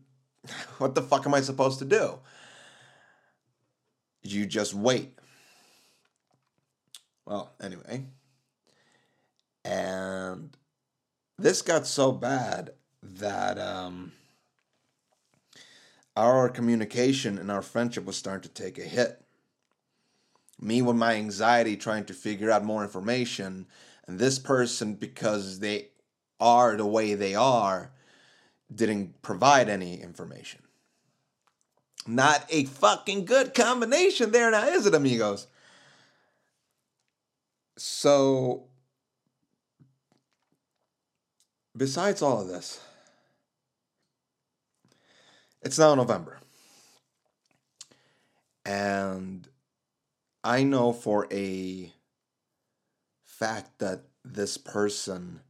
What 0.78 0.96
the 0.96 1.02
fuck 1.02 1.26
am 1.26 1.34
I 1.34 1.42
supposed 1.42 1.80
to 1.80 1.86
do? 1.86 2.20
You 4.24 4.46
just 4.46 4.74
wait. 4.74 5.18
Well, 7.26 7.54
anyway. 7.62 8.06
And 9.66 10.56
this 11.38 11.62
got 11.62 11.86
so 11.86 12.14
bad 12.14 12.72
that 13.04 13.60
um, 13.60 14.14
our 16.18 16.50
communication 16.50 17.38
and 17.38 17.52
our 17.52 17.62
friendship 17.62 18.04
was 18.04 18.18
starting 18.18 18.42
to 18.42 18.50
take 18.50 18.80
a 18.80 18.82
hit. 18.82 19.24
Me 20.60 20.82
with 20.82 20.96
my 20.96 21.14
anxiety 21.14 21.78
trying 21.78 22.04
to 22.06 22.14
figure 22.14 22.50
out 22.50 22.66
more 22.66 22.84
information, 22.84 23.68
and 24.08 24.18
this 24.18 24.40
person, 24.40 24.96
because 24.96 25.60
they 25.60 25.90
are 26.40 26.76
the 26.76 26.88
way 26.88 27.14
they 27.14 27.36
are, 27.36 27.92
didn't 28.74 29.22
provide 29.22 29.70
any 29.70 30.02
information. 30.02 30.62
Not 32.08 32.44
a 32.50 32.66
fucking 32.66 33.26
good 33.26 33.54
combination 33.54 34.32
there 34.32 34.50
now, 34.50 34.68
is 34.68 34.88
it, 34.88 34.96
amigos? 34.96 35.46
So, 37.78 38.64
besides 41.76 42.24
all 42.24 42.42
of 42.42 42.48
this, 42.48 42.80
it's 45.62 45.80
now 45.80 45.96
November. 45.96 46.40
And 48.66 49.48
I 50.44 50.64
know 50.64 50.94
for 50.94 51.28
a 51.32 51.92
fact 53.24 53.80
that 53.80 54.04
this 54.24 54.58
person 54.58 55.42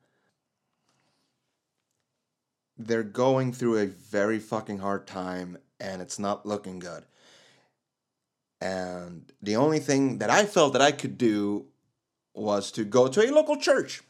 they're 2.78 3.04
going 3.04 3.52
through 3.52 3.80
a 3.80 3.88
very 3.88 4.40
fucking 4.40 4.80
hard 4.80 5.08
time 5.08 5.58
and 5.80 6.02
it's 6.02 6.20
not 6.20 6.46
looking 6.46 6.80
good. 6.80 7.04
And 8.62 9.32
the 9.42 9.56
only 9.56 9.80
thing 9.80 10.20
that 10.20 10.30
I 10.30 10.46
felt 10.46 10.74
that 10.74 10.82
I 10.82 10.92
could 10.92 11.18
do 11.18 11.66
was 12.34 12.72
to 12.72 12.84
go 12.84 13.08
to 13.08 13.28
a 13.28 13.32
local 13.32 13.58
church. 13.58 14.04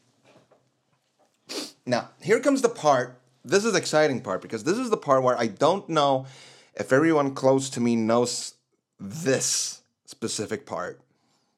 Now, 1.86 2.10
here 2.20 2.40
comes 2.40 2.62
the 2.62 2.68
part. 2.68 3.17
This 3.48 3.64
is 3.64 3.72
the 3.72 3.78
exciting 3.78 4.20
part 4.20 4.42
because 4.42 4.64
this 4.64 4.76
is 4.76 4.90
the 4.90 4.98
part 4.98 5.22
where 5.22 5.38
I 5.38 5.46
don't 5.46 5.88
know 5.88 6.26
if 6.74 6.92
everyone 6.92 7.34
close 7.34 7.70
to 7.70 7.80
me 7.80 7.96
knows 7.96 8.54
this 9.00 9.80
specific 10.04 10.66
part. 10.66 11.00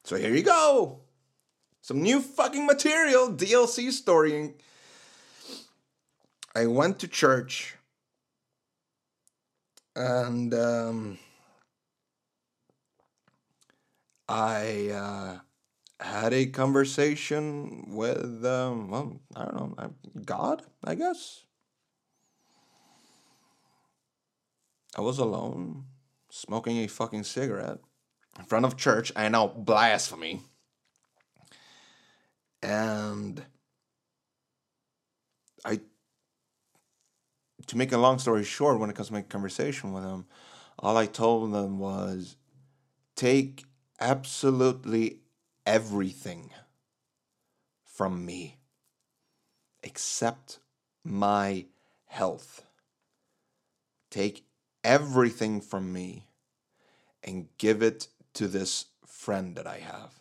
So 0.05 0.15
here 0.15 0.33
you 0.33 0.45
go. 0.45 1.01
Some 1.83 2.01
new 2.01 2.21
fucking 2.21 2.65
material, 2.65 3.33
DLC 3.33 3.91
story. 3.91 4.55
I 6.55 6.67
went 6.67 7.01
to 7.01 7.09
church 7.09 7.75
and 9.97 10.55
um, 10.55 11.19
I 14.29 14.91
uh, 14.91 15.39
had 15.99 16.33
a 16.33 16.47
conversation 16.47 17.87
with, 17.89 18.45
um, 18.45 18.91
well, 18.91 19.21
I 19.35 19.45
don't 19.47 19.77
know, 19.77 19.95
God, 20.25 20.63
I 20.85 20.95
guess. 20.95 21.43
I 24.97 25.01
was 25.01 25.19
alone, 25.19 25.85
smoking 26.31 26.79
a 26.79 26.89
fucking 26.89 27.25
cigarette 27.25 27.79
in 28.39 28.45
front 28.45 28.65
of 28.65 28.77
church. 28.77 29.13
I 29.15 29.29
know, 29.29 29.49
blasphemy. 29.49 30.43
And 32.63 33.43
I, 35.65 35.81
to 37.67 37.77
make 37.77 37.93
a 37.93 37.99
long 37.99 38.19
story 38.19 38.45
short, 38.45 38.79
when 38.79 38.91
it 38.91 38.97
comes 38.97 39.09
to 39.09 39.15
my 39.15 39.23
conversation 39.23 39.93
with 39.93 40.05
him, 40.05 40.27
all 40.79 40.97
I 40.97 41.07
told 41.07 41.53
them 41.53 41.79
was 41.79 42.37
take 43.17 43.65
absolutely 44.01 45.21
everything 45.67 46.51
from 47.85 48.25
me 48.25 48.59
except 49.83 50.59
my 51.05 51.67
health. 52.07 52.65
Take 54.11 54.45
everything 54.85 55.61
from 55.61 55.93
me 55.93 56.27
and 57.23 57.49
give 57.59 57.83
it 57.83 58.09
to 58.35 58.49
this 58.49 58.87
friend 59.07 59.57
that 59.57 59.67
I 59.67 59.79
have 59.79 60.15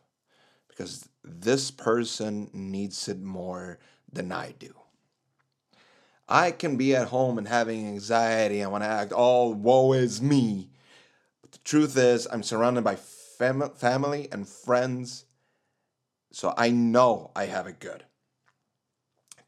because 0.67 1.07
this 1.23 1.71
person 1.71 2.49
needs 2.53 3.07
it 3.07 3.21
more 3.21 3.79
than 4.11 4.31
I 4.31 4.53
do. 4.57 4.73
I 6.27 6.51
can 6.51 6.77
be 6.77 6.95
at 6.95 7.07
home 7.07 7.37
and 7.37 7.47
having 7.47 7.87
anxiety. 7.87 8.63
I 8.63 8.67
want 8.67 8.83
to 8.83 8.89
act 8.89 9.11
all 9.11 9.53
woe 9.53 9.93
is 9.93 10.21
me. 10.21 10.69
But 11.41 11.51
the 11.51 11.57
truth 11.59 11.97
is, 11.97 12.27
I'm 12.31 12.43
surrounded 12.43 12.83
by 12.83 12.95
fam- 12.95 13.71
family 13.71 14.27
and 14.31 14.47
friends, 14.47 15.25
so 16.31 16.53
I 16.55 16.69
know 16.69 17.31
I 17.35 17.45
have 17.45 17.65
it 17.65 17.79
good. 17.79 18.03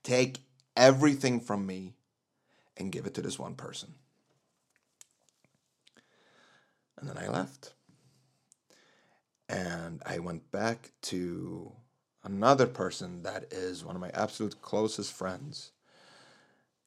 Take 0.04 0.40
everything 0.76 1.40
from 1.40 1.68
me 1.68 1.94
and 2.78 2.92
give 2.92 3.06
it 3.06 3.14
to 3.14 3.22
this 3.22 3.38
one 3.38 3.54
person. 3.54 3.94
And 7.00 7.10
then 7.10 7.18
I 7.18 7.28
left. 7.28 7.74
And 9.50 10.02
I 10.06 10.20
went 10.20 10.52
back 10.52 10.92
to 11.04 11.74
another 12.24 12.68
person 12.68 13.24
that 13.24 13.52
is 13.52 13.84
one 13.84 13.96
of 13.96 14.02
my 14.02 14.12
absolute 14.14 14.62
closest 14.62 15.12
friends. 15.12 15.72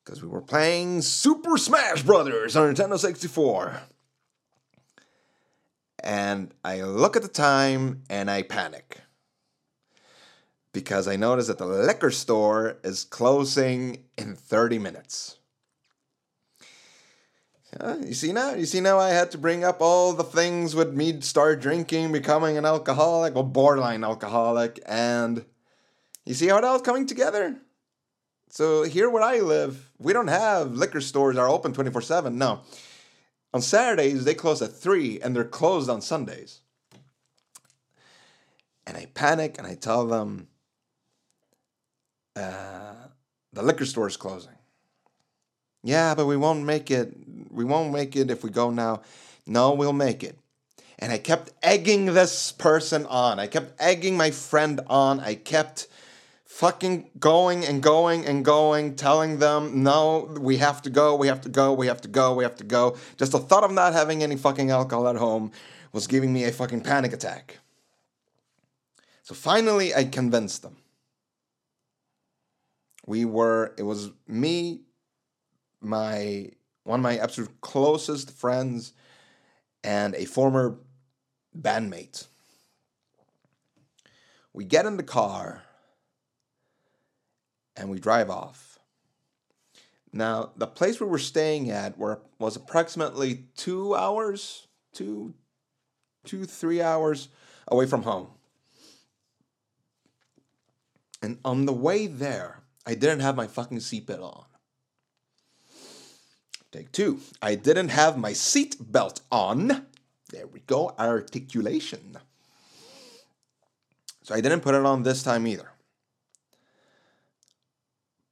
Because 0.05 0.23
we 0.23 0.29
were 0.29 0.43
playing 0.43 1.03
Super 1.03 1.57
Smash 1.57 2.03
Brothers 2.03 2.57
on 2.57 2.75
Nintendo 2.75 2.99
64. 2.99 3.83
And 6.03 6.53
I 6.63 6.83
look 6.83 7.17
at 7.17 7.23
the 7.23 7.29
time 7.29 8.03
and 8.11 8.31
I 8.31 8.43
panic. 8.43 8.99
Because 10.73 11.09
I 11.09 11.17
notice 11.17 11.47
that 11.47 11.59
the 11.59 11.67
liquor 11.67 12.11
store 12.11 12.79
is 12.83 13.05
closing 13.05 14.05
in 14.19 14.35
30 14.35 14.79
minutes. 14.79 15.39
You 17.83 18.15
see 18.15 18.33
now? 18.33 18.55
You 18.55 18.67
see 18.67 18.81
now 18.81 18.99
I 18.99 19.11
had 19.11 19.31
to 19.33 19.39
bring 19.39 19.65
up 19.65 19.81
all 19.81 20.13
the 20.13 20.25
things 20.25 20.75
with 20.75 20.95
me 20.95 21.21
start 21.21 21.61
drinking, 21.61 22.13
becoming 22.13 22.57
an 22.57 22.65
alcoholic, 22.65 23.35
or 23.35 23.45
borderline 23.45 24.05
alcoholic, 24.05 24.81
and 24.87 25.45
you 26.25 26.35
see 26.35 26.49
how 26.49 26.59
it 26.59 26.65
all 26.65 26.81
coming 26.81 27.07
together? 27.07 27.57
So 28.49 28.85
here 28.85 29.11
where 29.11 29.23
I 29.23 29.41
live, 29.41 29.91
we 29.99 30.13
don't 30.13 30.29
have 30.29 30.73
liquor 30.73 31.01
stores 31.01 31.35
that 31.35 31.43
are 31.43 31.49
open 31.49 31.73
24-7. 31.73 32.35
No. 32.35 32.61
On 33.53 33.61
Saturdays, 33.61 34.25
they 34.25 34.35
close 34.35 34.63
at 34.63 34.73
3 34.73 35.21
and 35.21 35.35
they're 35.35 35.45
closed 35.45 35.91
on 35.91 36.01
Sundays. 36.01 36.61
And 38.87 38.97
I 38.97 39.07
panic 39.15 39.57
and 39.59 39.67
I 39.67 39.75
tell 39.75 40.07
them 40.07 40.49
uh, 42.37 42.95
the 43.53 43.63
liquor 43.63 43.87
store 43.87 44.07
is 44.07 44.17
closing. 44.17 44.55
Yeah, 45.83 46.15
but 46.15 46.27
we 46.27 46.37
won't 46.37 46.65
make 46.65 46.91
it. 46.91 47.13
We 47.55 47.65
won't 47.65 47.93
make 47.93 48.17
it 48.17 48.31
if 48.31 48.43
we 48.43 48.51
go 48.51 48.71
now. 48.71 49.03
No, 49.47 49.73
we'll 49.73 49.93
make 49.93 50.23
it. 50.23 50.39
And 50.99 51.13
I 51.13 51.19
kept 51.19 51.53
egging 51.63 52.07
this 52.07 52.53
person 52.53 53.07
on. 53.07 53.39
I 53.39 53.47
kept 53.47 53.81
egging 53.81 54.17
my 54.17 54.31
friend 54.31 54.81
on. 54.89 55.21
I 55.21 55.35
kept 55.35 55.87
fucking 56.45 57.11
going 57.19 57.65
and 57.65 57.83
going 57.83 58.25
and 58.27 58.45
going, 58.45 58.95
telling 58.95 59.39
them, 59.39 59.83
no, 59.83 60.33
we 60.39 60.59
have 60.59 60.81
to 60.83 60.89
go, 60.89 61.17
we 61.17 61.27
have 61.27 61.41
to 61.41 61.49
go, 61.49 61.73
we 61.73 61.89
have 61.89 62.01
to 62.01 62.09
go, 62.09 62.33
we 62.33 62.45
have 62.45 62.55
to 62.55 62.65
go. 62.65 62.97
Just 63.17 63.33
the 63.33 63.41
thought 63.41 63.65
of 63.65 63.73
not 63.73 63.93
having 63.93 64.23
any 64.23 64.37
fucking 64.37 64.71
alcohol 64.71 65.09
at 65.09 65.17
home 65.17 65.51
was 65.93 66.07
giving 66.07 66.33
me 66.33 66.45
a 66.45 66.53
fucking 66.53 66.83
panic 66.83 67.13
attack. 67.13 67.59
So 69.25 69.35
finally, 69.35 69.95
I 69.95 70.05
convinced 70.05 70.63
them. 70.63 70.77
We 73.05 73.25
were, 73.25 73.75
it 73.77 73.83
was 73.83 74.11
me, 74.29 74.83
my 75.81 76.51
one 76.85 77.01
of 77.01 77.03
my 77.03 77.17
absolute 77.17 77.61
closest 77.61 78.31
friends 78.31 78.93
and 79.83 80.15
a 80.15 80.25
former 80.25 80.79
bandmate. 81.59 82.27
We 84.53 84.65
get 84.65 84.87
in 84.87 84.97
the 84.97 85.03
car 85.03 85.63
and 87.77 87.91
we 87.91 87.99
drive 87.99 88.31
off. 88.31 88.79
Now, 90.13 90.53
the 90.57 90.69
place 90.69 91.01
we 91.01 91.07
were 91.07 91.19
staying 91.19 91.71
at 91.71 91.99
were, 91.99 92.21
was 92.39 92.55
approximately 92.55 93.47
two 93.57 93.97
hours, 93.97 94.69
two, 94.93 95.35
two, 96.25 96.45
three 96.45 96.81
hours 96.81 97.29
away 97.67 97.87
from 97.87 98.03
home. 98.03 98.29
And 101.21 101.39
on 101.45 101.67
the 101.67 101.73
way 101.73 102.07
there, 102.07 102.63
I 102.87 102.95
didn't 102.95 103.21
have 103.21 103.35
my 103.35 103.49
fucking 103.49 103.79
seatbelt 103.79 104.23
on. 104.23 104.45
Take 106.75 106.91
two. 106.91 107.21
I 107.41 107.55
didn't 107.55 107.91
have 107.91 108.19
my 108.19 108.33
seat 108.33 108.75
belt 108.81 109.21
on. 109.31 109.87
There 110.31 110.49
we 110.49 110.59
go, 110.67 110.93
articulation. 110.99 112.19
So 114.25 114.35
I 114.35 114.41
didn't 114.41 114.63
put 114.63 114.75
it 114.75 114.85
on 114.85 115.05
this 115.05 115.23
time 115.23 115.47
either. 115.47 115.71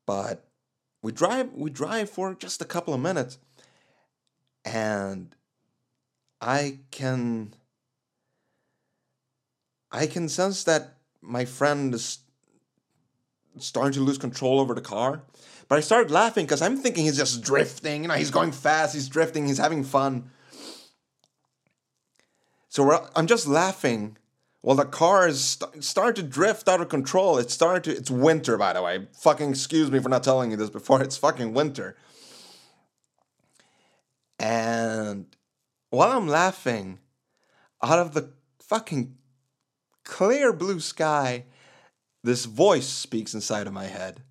But 0.07 0.45
we 1.03 1.13
drive 1.13 1.53
we 1.53 1.71
drive 1.71 2.11
for 2.11 2.35
just 2.35 2.61
a 2.61 2.65
couple 2.65 2.93
of 2.93 3.01
minutes 3.01 3.39
and 4.65 5.37
I 6.41 6.81
can 6.91 7.55
I 9.93 10.09
can 10.09 10.29
sense 10.29 10.65
that 10.65 10.97
my 11.21 11.45
friend 11.45 11.95
is 11.95 12.19
starting 13.61 13.93
to 13.93 14.01
lose 14.01 14.19
control 14.19 14.59
over 14.59 14.75
the 14.75 14.81
car. 14.81 15.23
But 15.69 15.79
I 15.79 15.81
started 15.81 16.11
laughing 16.11 16.45
because 16.45 16.63
I'm 16.63 16.77
thinking 16.77 17.05
he's 17.05 17.17
just 17.17 17.43
drifting. 17.43 18.03
You 18.03 18.09
know, 18.09 18.15
he's 18.15 18.31
going 18.31 18.53
fast, 18.53 18.95
he's 18.95 19.09
drifting, 19.09 19.47
he's 19.47 19.59
having 19.59 19.85
fun. 19.85 20.31
So 22.69 23.09
I'm 23.15 23.27
just 23.27 23.47
laughing 23.47 24.17
while 24.63 24.77
the 24.77 24.85
car 24.85 25.29
is 25.29 25.45
st- 25.45 25.85
starting 25.85 26.25
to 26.25 26.31
drift 26.31 26.69
out 26.69 26.81
of 26.81 26.89
control. 26.89 27.37
It's 27.37 27.53
starting 27.53 27.83
to. 27.83 27.99
It's 27.99 28.11
winter, 28.11 28.57
by 28.57 28.73
the 28.73 28.83
way. 28.83 29.09
Fucking 29.21 29.51
excuse 29.51 29.91
me 29.91 29.99
for 29.99 30.09
not 30.09 30.23
telling 30.23 30.51
you 30.51 30.57
this 30.57 30.71
before. 30.71 31.03
It's 31.03 31.17
fucking 31.17 31.53
winter. 31.53 31.97
And 34.39 35.27
while 35.91 36.17
I'm 36.17 36.29
laughing, 36.29 36.99
out 37.83 37.99
of 37.99 38.15
the 38.15 38.33
fucking 38.61 39.17
clear 40.05 40.53
blue 40.53 40.81
sky, 40.81 41.45
this 42.25 42.45
voice 42.47 42.89
speaks 42.89 43.35
inside 43.35 43.67
of 43.67 43.73
my 43.73 43.85
head. 43.85 44.23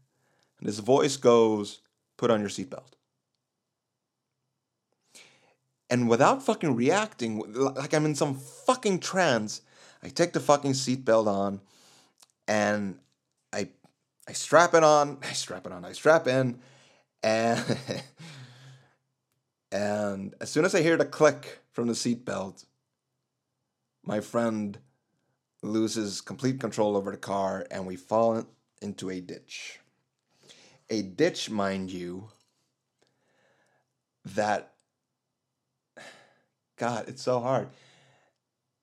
And 0.61 0.69
this 0.69 0.79
voice 0.79 1.17
goes, 1.17 1.81
put 2.17 2.31
on 2.31 2.39
your 2.39 2.49
seatbelt. 2.49 2.93
And 5.89 6.07
without 6.07 6.41
fucking 6.41 6.75
reacting, 6.75 7.43
like 7.53 7.93
I'm 7.93 8.05
in 8.05 8.15
some 8.15 8.35
fucking 8.35 8.99
trance, 8.99 9.61
I 10.01 10.07
take 10.07 10.31
the 10.31 10.39
fucking 10.39 10.71
seatbelt 10.71 11.27
on 11.27 11.59
and 12.47 12.97
I 13.51 13.67
I 14.27 14.31
strap 14.31 14.73
it 14.73 14.83
on, 14.83 15.17
I 15.23 15.33
strap 15.33 15.65
it 15.65 15.73
on, 15.73 15.83
I 15.83 15.91
strap 15.91 16.27
in, 16.27 16.59
and 17.21 17.77
and 19.71 20.33
as 20.39 20.49
soon 20.49 20.63
as 20.63 20.73
I 20.73 20.81
hear 20.81 20.95
the 20.95 21.05
click 21.05 21.59
from 21.73 21.87
the 21.87 21.93
seatbelt, 21.93 22.65
my 24.05 24.21
friend 24.21 24.77
loses 25.61 26.21
complete 26.21 26.61
control 26.61 26.95
over 26.95 27.11
the 27.11 27.17
car 27.17 27.67
and 27.69 27.85
we 27.85 27.97
fall 27.97 28.45
into 28.81 29.09
a 29.09 29.19
ditch. 29.19 29.80
A 30.91 31.01
ditch, 31.01 31.49
mind 31.49 31.89
you, 31.89 32.29
that 34.23 34.73
God, 36.75 37.05
it's 37.07 37.23
so 37.23 37.39
hard. 37.39 37.69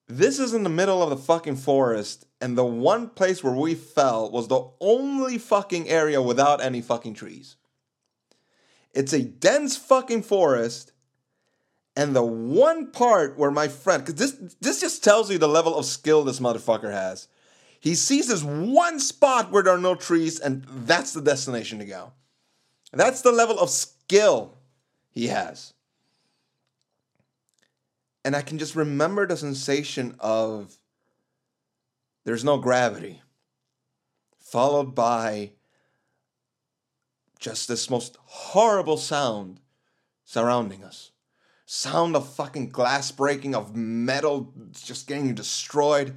This 0.07 0.39
is 0.39 0.55
in 0.55 0.63
the 0.63 0.69
middle 0.69 1.03
of 1.03 1.11
the 1.11 1.17
fucking 1.17 1.57
forest, 1.57 2.25
and 2.41 2.57
the 2.57 2.65
one 2.65 3.09
place 3.09 3.43
where 3.43 3.53
we 3.53 3.75
fell 3.75 4.31
was 4.31 4.47
the 4.47 4.67
only 4.79 5.37
fucking 5.37 5.87
area 5.87 6.19
without 6.19 6.63
any 6.63 6.81
fucking 6.81 7.13
trees. 7.13 7.57
It's 8.91 9.13
a 9.13 9.21
dense 9.21 9.77
fucking 9.77 10.23
forest, 10.23 10.93
and 11.95 12.15
the 12.15 12.23
one 12.23 12.91
part 12.91 13.37
where 13.37 13.51
my 13.51 13.67
friend, 13.67 14.03
because 14.03 14.15
this 14.15 14.55
this 14.59 14.81
just 14.81 15.03
tells 15.03 15.29
you 15.29 15.37
the 15.37 15.47
level 15.47 15.75
of 15.75 15.85
skill 15.85 16.23
this 16.23 16.39
motherfucker 16.39 16.91
has. 16.91 17.27
He 17.79 17.95
sees 17.95 18.27
this 18.27 18.43
one 18.43 18.99
spot 18.99 19.51
where 19.51 19.63
there 19.63 19.73
are 19.73 19.79
no 19.79 19.95
trees, 19.95 20.39
and 20.39 20.65
that's 20.67 21.13
the 21.13 21.21
destination 21.21 21.79
to 21.79 21.85
go. 21.85 22.11
That's 22.91 23.21
the 23.21 23.31
level 23.31 23.59
of 23.59 23.69
skill 23.69 24.57
he 25.11 25.27
has. 25.27 25.73
And 28.25 28.35
I 28.35 28.41
can 28.41 28.57
just 28.57 28.75
remember 28.75 29.25
the 29.25 29.37
sensation 29.37 30.15
of 30.19 30.77
there's 32.25 32.43
no 32.43 32.57
gravity, 32.57 33.21
followed 34.37 34.93
by 34.93 35.51
just 37.39 37.67
this 37.69 37.89
most 37.89 38.17
horrible 38.25 38.97
sound 38.97 39.61
surrounding 40.25 40.83
us. 40.83 41.11
Sound 41.65 42.15
of 42.15 42.27
fucking 42.33 42.69
glass 42.69 43.11
breaking, 43.11 43.55
of 43.55 43.75
metal 43.75 44.53
just 44.73 45.07
getting 45.07 45.33
destroyed. 45.33 46.15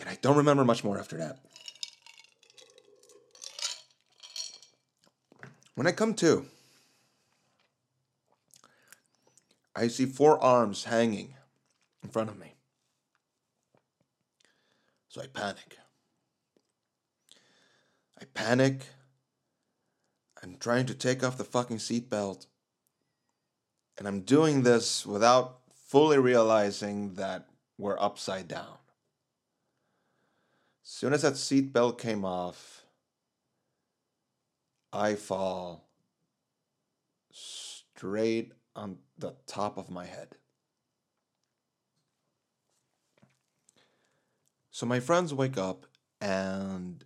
And 0.00 0.08
I 0.08 0.16
don't 0.20 0.36
remember 0.36 0.64
much 0.64 0.84
more 0.84 0.98
after 0.98 1.16
that. 1.18 1.38
When 5.74 5.86
I 5.86 5.92
come 5.92 6.14
to, 6.14 6.46
I 9.76 9.86
see 9.88 10.06
four 10.06 10.42
arms 10.42 10.84
hanging 10.84 11.34
in 12.02 12.10
front 12.10 12.30
of 12.30 12.38
me. 12.38 12.54
So 15.08 15.22
I 15.22 15.26
panic. 15.26 15.78
I 18.20 18.24
panic. 18.34 18.86
I'm 20.42 20.56
trying 20.58 20.86
to 20.86 20.94
take 20.94 21.22
off 21.22 21.38
the 21.38 21.44
fucking 21.44 21.78
seatbelt. 21.78 22.46
And 23.96 24.06
I'm 24.06 24.20
doing 24.20 24.62
this 24.62 25.06
without 25.06 25.60
fully 25.86 26.18
realizing 26.18 27.14
that 27.14 27.48
we're 27.78 27.98
upside 28.00 28.48
down. 28.48 28.78
Soon 30.90 31.12
as 31.12 31.20
that 31.20 31.34
seatbelt 31.34 31.98
came 31.98 32.24
off, 32.24 32.86
I 34.90 35.16
fall 35.16 35.86
straight 37.30 38.52
on 38.74 38.96
the 39.18 39.34
top 39.46 39.76
of 39.76 39.90
my 39.90 40.06
head. 40.06 40.36
So 44.70 44.86
my 44.86 44.98
friends 44.98 45.34
wake 45.34 45.58
up 45.58 45.84
and 46.22 47.04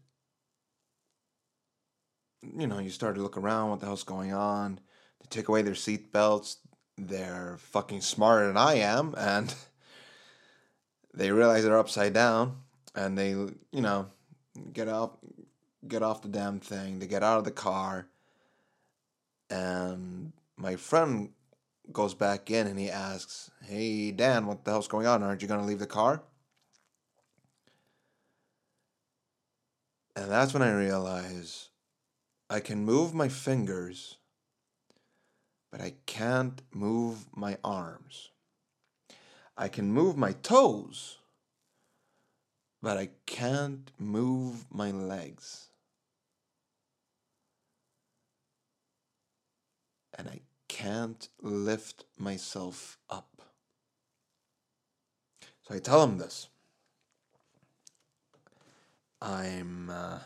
you 2.41 2.69
know, 2.69 2.79
you 2.79 2.91
start 2.91 3.17
to 3.17 3.21
look 3.21 3.37
around 3.37 3.71
what 3.71 3.81
the 3.81 3.87
hell's 3.87 4.05
going 4.05 4.33
on. 4.33 4.79
They 5.21 5.27
take 5.29 5.49
away 5.49 5.63
their 5.63 5.75
seat 5.75 6.13
belts. 6.13 6.59
They're 6.97 7.57
fucking 7.59 8.03
smarter 8.03 8.47
than 8.47 8.57
I 8.57 8.75
am 8.75 9.17
and 9.19 9.53
they 11.13 11.33
realize 11.33 11.65
they're 11.65 11.77
upside 11.77 12.13
down 12.13 12.59
and 12.95 13.17
they, 13.17 13.31
you 13.31 13.57
know, 13.73 14.09
get 14.73 14.89
off 14.89 15.11
get 15.87 16.03
off 16.03 16.23
the 16.23 16.29
damn 16.29 16.61
thing. 16.61 16.99
They 16.99 17.07
get 17.07 17.23
out 17.23 17.39
of 17.39 17.45
the 17.45 17.51
car 17.51 18.07
and 19.53 20.33
my 20.57 20.77
friend 20.77 21.31
goes 21.93 22.15
back 22.15 22.51
in 22.51 22.67
and 22.67 22.79
he 22.79 22.91
asks, 22.91 23.51
Hey, 23.63 24.11
Dan, 24.11 24.47
what 24.47 24.65
the 24.65 24.71
hell's 24.71 24.89
going 24.89 25.07
on? 25.07 25.23
Aren't 25.23 25.43
you 25.43 25.49
going 25.49 25.61
to 25.61 25.67
leave 25.67 25.79
the 25.79 25.87
car? 25.87 26.23
And 30.17 30.31
that's 30.31 30.55
when 30.55 30.63
I 30.63 30.73
realize 30.73 31.69
I 32.49 32.61
can 32.61 32.85
move 32.85 33.15
my 33.15 33.29
fingers, 33.29 34.17
but 35.71 35.81
I 35.81 35.95
can't 36.07 36.61
move 36.73 37.27
my 37.35 37.59
arms. 37.65 38.31
I 39.57 39.69
can 39.69 39.93
move 39.93 40.17
my 40.17 40.33
toes, 40.33 41.19
but 42.83 42.97
I 42.97 43.11
can't 43.27 43.91
move 43.99 44.67
my 44.71 44.91
legs. 44.91 45.69
And 50.19 50.29
I 50.29 50.41
can't 50.69 51.29
lift 51.41 52.05
myself 52.19 52.99
up. 53.09 53.41
So 55.63 55.75
I 55.75 55.79
tell 55.79 56.03
him 56.03 56.19
this. 56.19 56.49
I'm. 59.21 59.89
Uh, 59.89 60.19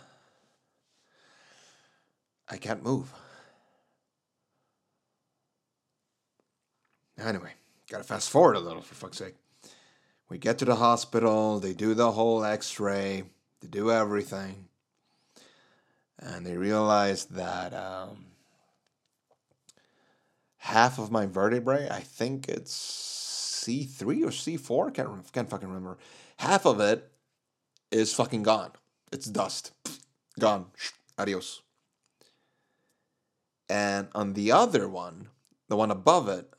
I 2.48 2.56
can't 2.56 2.82
move. 2.82 3.12
Anyway, 7.18 7.52
gotta 7.90 8.04
fast 8.04 8.30
forward 8.30 8.56
a 8.56 8.60
little 8.60 8.82
for 8.82 8.94
fuck's 8.94 9.18
sake. 9.18 9.34
We 10.28 10.38
get 10.38 10.58
to 10.58 10.64
the 10.64 10.76
hospital, 10.76 11.60
they 11.60 11.72
do 11.72 11.94
the 11.94 12.12
whole 12.12 12.44
x 12.44 12.80
ray, 12.80 13.24
they 13.60 13.68
do 13.68 13.90
everything, 13.92 14.68
and 16.18 16.44
they 16.44 16.56
realize 16.56 17.26
that 17.26 17.72
um, 17.72 18.26
half 20.56 20.98
of 20.98 21.12
my 21.12 21.26
vertebrae, 21.26 21.88
I 21.88 22.00
think 22.00 22.48
it's 22.48 23.64
C3 23.64 24.24
or 24.24 24.30
C4, 24.30 24.94
can't, 24.94 25.32
can't 25.32 25.48
fucking 25.48 25.68
remember. 25.68 25.98
Half 26.38 26.66
of 26.66 26.80
it 26.80 27.10
is 27.90 28.12
fucking 28.12 28.42
gone. 28.42 28.72
It's 29.12 29.26
dust. 29.26 29.72
Gone. 30.38 30.66
Adios. 31.18 31.62
And 33.68 34.08
on 34.14 34.34
the 34.34 34.52
other 34.52 34.88
one, 34.88 35.28
the 35.68 35.76
one 35.76 35.90
above 35.90 36.28
it, 36.28 36.52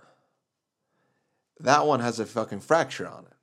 that 1.59 1.85
one 1.85 1.99
has 1.99 2.19
a 2.19 2.25
fucking 2.25 2.61
fracture 2.61 3.07
on 3.07 3.25
it. 3.25 3.36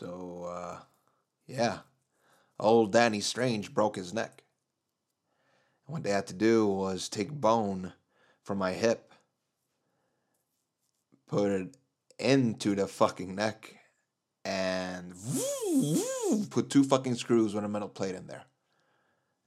So, 0.00 0.50
uh, 0.50 0.78
yeah, 1.46 1.80
old 2.58 2.90
Danny 2.90 3.20
Strange 3.20 3.74
broke 3.74 3.96
his 3.96 4.14
neck. 4.14 4.44
What 5.84 6.04
they 6.04 6.10
had 6.10 6.26
to 6.28 6.34
do 6.34 6.66
was 6.66 7.10
take 7.10 7.30
bone 7.30 7.92
from 8.42 8.56
my 8.56 8.72
hip, 8.72 9.12
put 11.28 11.50
it 11.50 11.76
into 12.18 12.74
the 12.74 12.86
fucking 12.86 13.34
neck, 13.34 13.76
and 14.42 15.12
put 16.50 16.70
two 16.70 16.82
fucking 16.84 17.16
screws 17.16 17.52
with 17.52 17.64
a 17.64 17.68
metal 17.68 17.90
plate 17.90 18.14
in 18.14 18.26
there. 18.26 18.44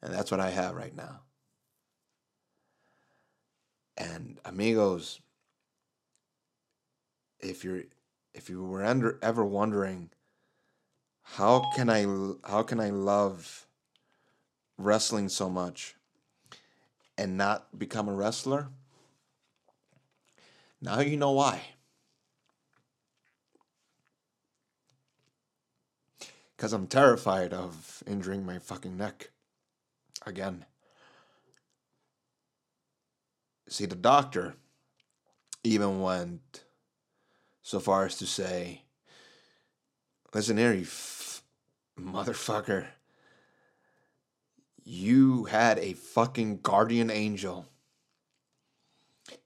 And 0.04 0.14
that's 0.14 0.30
what 0.30 0.40
I 0.40 0.52
have 0.52 0.76
right 0.76 0.96
now. 0.96 1.22
And 3.98 4.38
amigos, 4.46 5.20
if 7.40 7.64
you're 7.64 7.86
if 8.36 8.52
you 8.52 8.64
were 8.64 8.86
under, 8.86 9.18
ever 9.24 9.44
wondering 9.44 10.12
how 11.24 11.72
can 11.76 11.90
I 11.90 12.04
how 12.48 12.64
can 12.64 12.80
I 12.80 12.90
love 12.90 13.66
wrestling 14.78 15.30
so 15.30 15.50
much 15.50 15.96
and 17.18 17.38
not 17.38 17.78
become 17.78 18.08
a 18.08 18.14
wrestler? 18.14 18.68
Now 20.82 21.00
you 21.00 21.18
know 21.18 21.32
why. 21.32 21.62
Because 26.56 26.74
I'm 26.74 26.88
terrified 26.88 27.54
of 27.54 28.04
injuring 28.06 28.46
my 28.46 28.60
fucking 28.60 28.96
neck 28.96 29.32
again. 30.26 30.66
See, 33.68 33.86
the 33.86 33.96
doctor 33.96 34.56
even 35.64 36.02
went 36.02 36.64
so 37.62 37.80
far 37.80 38.06
as 38.06 38.18
to 38.18 38.26
say, 38.26 38.84
Listen 40.34 40.58
here, 40.58 40.74
you 40.74 40.86
motherfucker. 42.00 42.88
You 44.84 45.46
had 45.46 45.80
a 45.80 45.94
fucking 45.94 46.60
guardian 46.62 47.10
angel. 47.10 47.68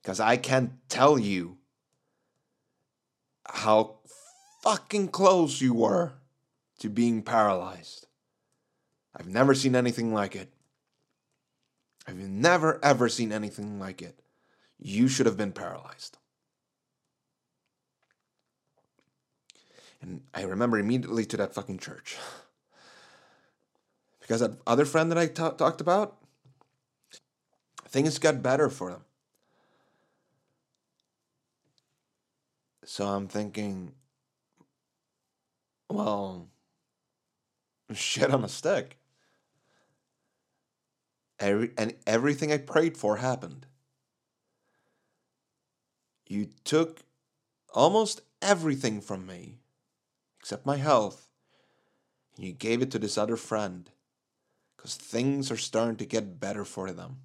Because 0.01 0.19
I 0.19 0.37
can't 0.37 0.71
tell 0.89 1.19
you 1.19 1.57
how 3.47 3.99
fucking 4.61 5.09
close 5.09 5.61
you 5.61 5.73
were 5.73 6.13
to 6.79 6.89
being 6.89 7.21
paralyzed. 7.21 8.07
I've 9.15 9.27
never 9.27 9.53
seen 9.53 9.75
anything 9.75 10.13
like 10.13 10.35
it. 10.35 10.51
I've 12.07 12.17
never 12.17 12.79
ever 12.83 13.09
seen 13.09 13.31
anything 13.31 13.79
like 13.79 14.01
it. 14.01 14.19
You 14.79 15.07
should 15.07 15.25
have 15.25 15.37
been 15.37 15.51
paralyzed. 15.51 16.17
And 20.01 20.21
I 20.33 20.43
remember 20.43 20.77
immediately 20.77 21.25
to 21.25 21.37
that 21.37 21.53
fucking 21.53 21.79
church. 21.79 22.17
Because 24.19 24.41
that 24.41 24.57
other 24.67 24.85
friend 24.85 25.11
that 25.11 25.17
I 25.17 25.27
talked 25.27 25.81
about, 25.81 26.17
things 27.87 28.19
got 28.19 28.43
better 28.43 28.69
for 28.69 28.91
them. 28.91 29.01
So 32.83 33.05
I'm 33.05 33.27
thinking, 33.27 33.93
well, 35.89 36.47
shit 37.93 38.31
on 38.31 38.43
a 38.43 38.49
stick. 38.49 38.97
Every, 41.39 41.71
and 41.77 41.93
everything 42.05 42.51
I 42.51 42.57
prayed 42.57 42.97
for 42.97 43.17
happened. 43.17 43.65
You 46.27 46.49
took 46.63 47.01
almost 47.73 48.21
everything 48.41 49.01
from 49.01 49.25
me, 49.25 49.59
except 50.47 50.65
my 50.65 50.77
health, 50.77 51.27
and 52.37 52.45
you 52.45 52.53
gave 52.53 52.81
it 52.81 52.89
to 52.89 52.97
this 52.97 53.17
other 53.17 53.35
friend 53.35 53.89
because 54.77 54.95
things 54.95 55.51
are 55.51 55.57
starting 55.57 55.97
to 55.97 56.05
get 56.05 56.39
better 56.39 56.63
for 56.63 56.93
them. 56.93 57.17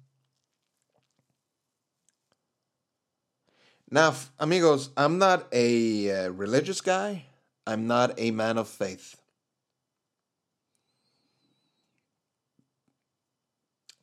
Now, 3.89 4.13
amigos, 4.37 4.89
I'm 4.97 5.19
not 5.19 5.47
a 5.53 6.25
uh, 6.25 6.29
religious 6.31 6.81
guy. 6.81 7.23
I'm 7.65 7.87
not 7.87 8.13
a 8.17 8.31
man 8.31 8.57
of 8.57 8.67
faith. 8.67 9.15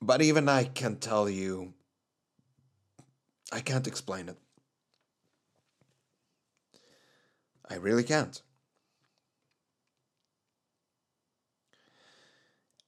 But 0.01 0.23
even 0.23 0.49
I 0.49 0.65
can 0.65 0.97
tell 0.97 1.29
you, 1.29 1.75
I 3.53 3.61
can't 3.61 3.87
explain 3.87 4.31
it. 4.31 4.39
I 7.69 7.75
really 7.75 8.03
can't. 8.03 8.41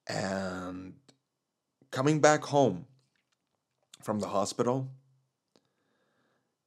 And 0.09 0.95
coming 1.91 2.21
back 2.21 2.45
home 2.45 2.87
from 4.03 4.21
the 4.21 4.29
hospital, 4.29 4.89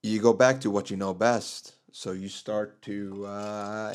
you 0.04 0.22
go 0.22 0.34
back 0.34 0.62
to 0.62 0.72
what 0.72 0.90
you 0.90 0.98
know 0.98 1.14
best. 1.14 1.76
So 1.92 2.12
you 2.12 2.30
start 2.30 2.82
to. 2.84 3.26
Uh, 3.26 3.94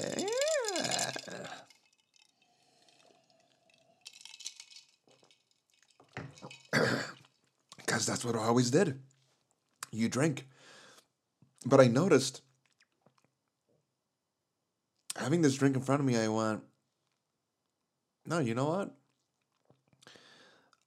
Because 7.77 8.07
that's 8.07 8.25
what 8.25 8.37
I 8.37 8.45
always 8.45 8.71
did. 8.71 9.01
You 9.91 10.09
drink. 10.09 10.47
But 11.67 11.81
I 11.81 11.89
noticed 11.89 12.41
having 15.17 15.43
this 15.43 15.57
drink 15.57 15.77
in 15.77 15.83
front 15.83 16.01
of 16.01 16.07
me, 16.07 16.17
I 16.17 16.29
went, 16.29 16.63
no, 18.25 18.39
you 18.39 18.55
know 18.55 18.67
what? 18.67 18.95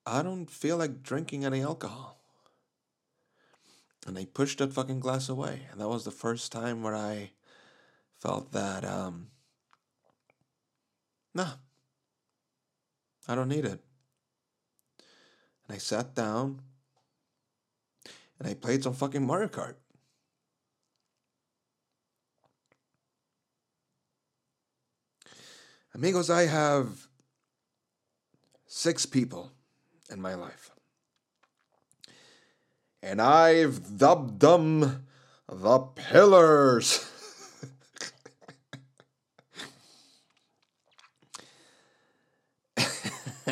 I 0.05 0.21
don't 0.21 0.49
feel 0.49 0.77
like 0.77 1.01
drinking 1.01 1.45
any 1.45 1.61
alcohol. 1.61 2.19
And 4.05 4.17
I 4.17 4.25
pushed 4.25 4.59
that 4.59 4.73
fucking 4.73 4.99
glass 4.99 5.29
away. 5.29 5.67
And 5.71 5.79
that 5.79 5.87
was 5.87 6.03
the 6.03 6.11
first 6.11 6.51
time 6.51 6.83
where 6.83 6.95
I 6.95 7.31
felt 8.19 8.51
that, 8.51 8.83
um, 8.83 9.27
nah, 11.33 11.53
I 13.27 13.35
don't 13.35 13.47
need 13.47 13.65
it. 13.65 13.79
And 15.67 15.75
I 15.75 15.77
sat 15.77 16.13
down 16.13 16.59
and 18.39 18.47
I 18.47 18.53
played 18.55 18.83
some 18.83 18.93
fucking 18.93 19.25
Mario 19.25 19.47
Kart. 19.47 19.75
Amigos, 25.95 26.29
I 26.29 26.47
have 26.47 27.07
six 28.65 29.05
people 29.05 29.51
in 30.13 30.21
my 30.21 30.35
life. 30.35 30.71
And 33.01 33.21
I've 33.21 33.97
dubbed 33.97 34.39
them 34.39 35.07
the 35.49 35.79
pillars. 35.79 37.09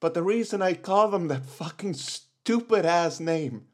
but 0.00 0.14
the 0.14 0.22
reason 0.22 0.62
I 0.62 0.72
call 0.74 1.10
them 1.10 1.28
that 1.28 1.44
fucking 1.44 1.94
stupid 1.94 2.86
ass 2.86 3.20
name 3.20 3.66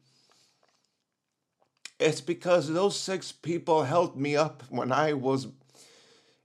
it's 1.99 2.21
because 2.21 2.71
those 2.71 2.99
six 2.99 3.31
people 3.31 3.83
held 3.83 4.17
me 4.17 4.35
up 4.35 4.63
when 4.69 4.91
I 4.91 5.13
was 5.13 5.47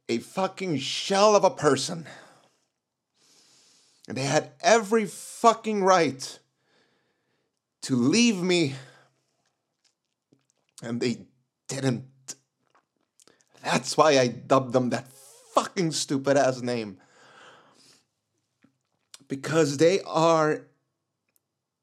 a 0.09 0.19
fucking 0.19 0.79
shell 0.79 1.37
of 1.37 1.45
a 1.45 1.51
person. 1.51 2.07
And 4.07 4.17
they 4.17 4.23
had 4.23 4.53
every 4.61 5.05
fucking 5.05 5.85
right 5.85 6.39
to 7.83 7.97
leave 7.97 8.43
me. 8.43 8.75
And 10.83 11.01
they 11.01 11.27
didn't. 11.67 12.05
That's 13.63 13.97
why 13.97 14.19
I 14.19 14.29
dubbed 14.29 14.73
them 14.73 14.91
that 14.91 15.09
fucking 15.55 15.93
stupid 15.93 16.37
ass 16.37 16.63
name. 16.63 16.99
Because 19.27 19.77
they 19.77 20.01
are 20.03 20.63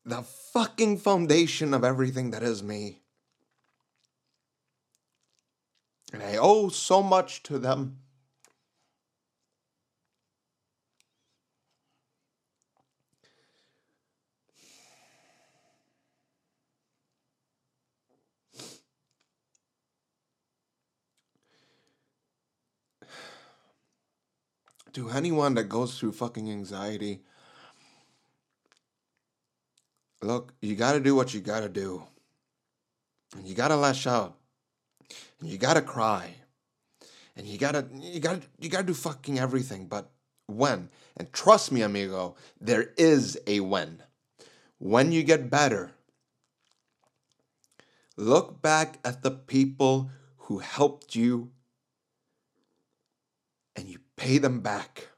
the 0.03 0.23
fucking 0.23 0.97
foundation 0.97 1.73
of 1.73 1.83
everything 1.83 2.31
that 2.31 2.41
is 2.41 2.63
me. 2.63 3.01
And 6.15 6.23
I 6.23 6.37
owe 6.37 6.69
so 6.69 7.03
much 7.03 7.43
to 7.43 7.59
them. 7.59 7.97
To 24.93 25.09
anyone 25.09 25.55
that 25.55 25.65
goes 25.65 25.99
through 25.99 26.13
fucking 26.13 26.49
anxiety, 26.49 27.23
look, 30.21 30.53
you 30.61 30.77
gotta 30.77 31.01
do 31.01 31.13
what 31.13 31.33
you 31.33 31.41
gotta 31.41 31.67
do. 31.67 32.03
And 33.35 33.45
you 33.45 33.53
gotta 33.53 33.75
lash 33.75 34.07
out 34.07 34.37
and 35.39 35.49
you 35.49 35.57
gotta 35.57 35.81
cry. 35.81 36.35
And 37.35 37.45
you 37.45 37.57
gotta 37.57 37.87
you 37.93 38.19
gotta 38.19 38.41
you 38.59 38.69
gotta 38.69 38.85
do 38.85 38.93
fucking 38.93 39.39
everything. 39.39 39.87
But 39.87 40.11
when 40.47 40.89
and 41.17 41.31
trust 41.33 41.71
me 41.71 41.81
amigo 41.81 42.35
there 42.59 42.93
is 42.97 43.37
a 43.47 43.59
when. 43.59 44.03
When 44.77 45.11
you 45.11 45.23
get 45.23 45.49
better 45.49 45.91
look 48.17 48.61
back 48.61 48.99
at 49.03 49.21
the 49.23 49.31
people 49.31 50.09
who 50.37 50.59
helped 50.59 51.15
you 51.15 51.51
and 53.75 53.87
you 53.89 53.99
pay 54.15 54.37
them 54.37 54.61
back. 54.61 55.09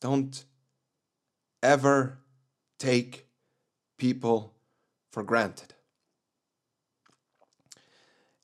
Don't 0.00 0.44
ever 1.62 2.18
take 2.78 3.26
people 3.98 4.54
for 5.10 5.22
granted 5.22 5.74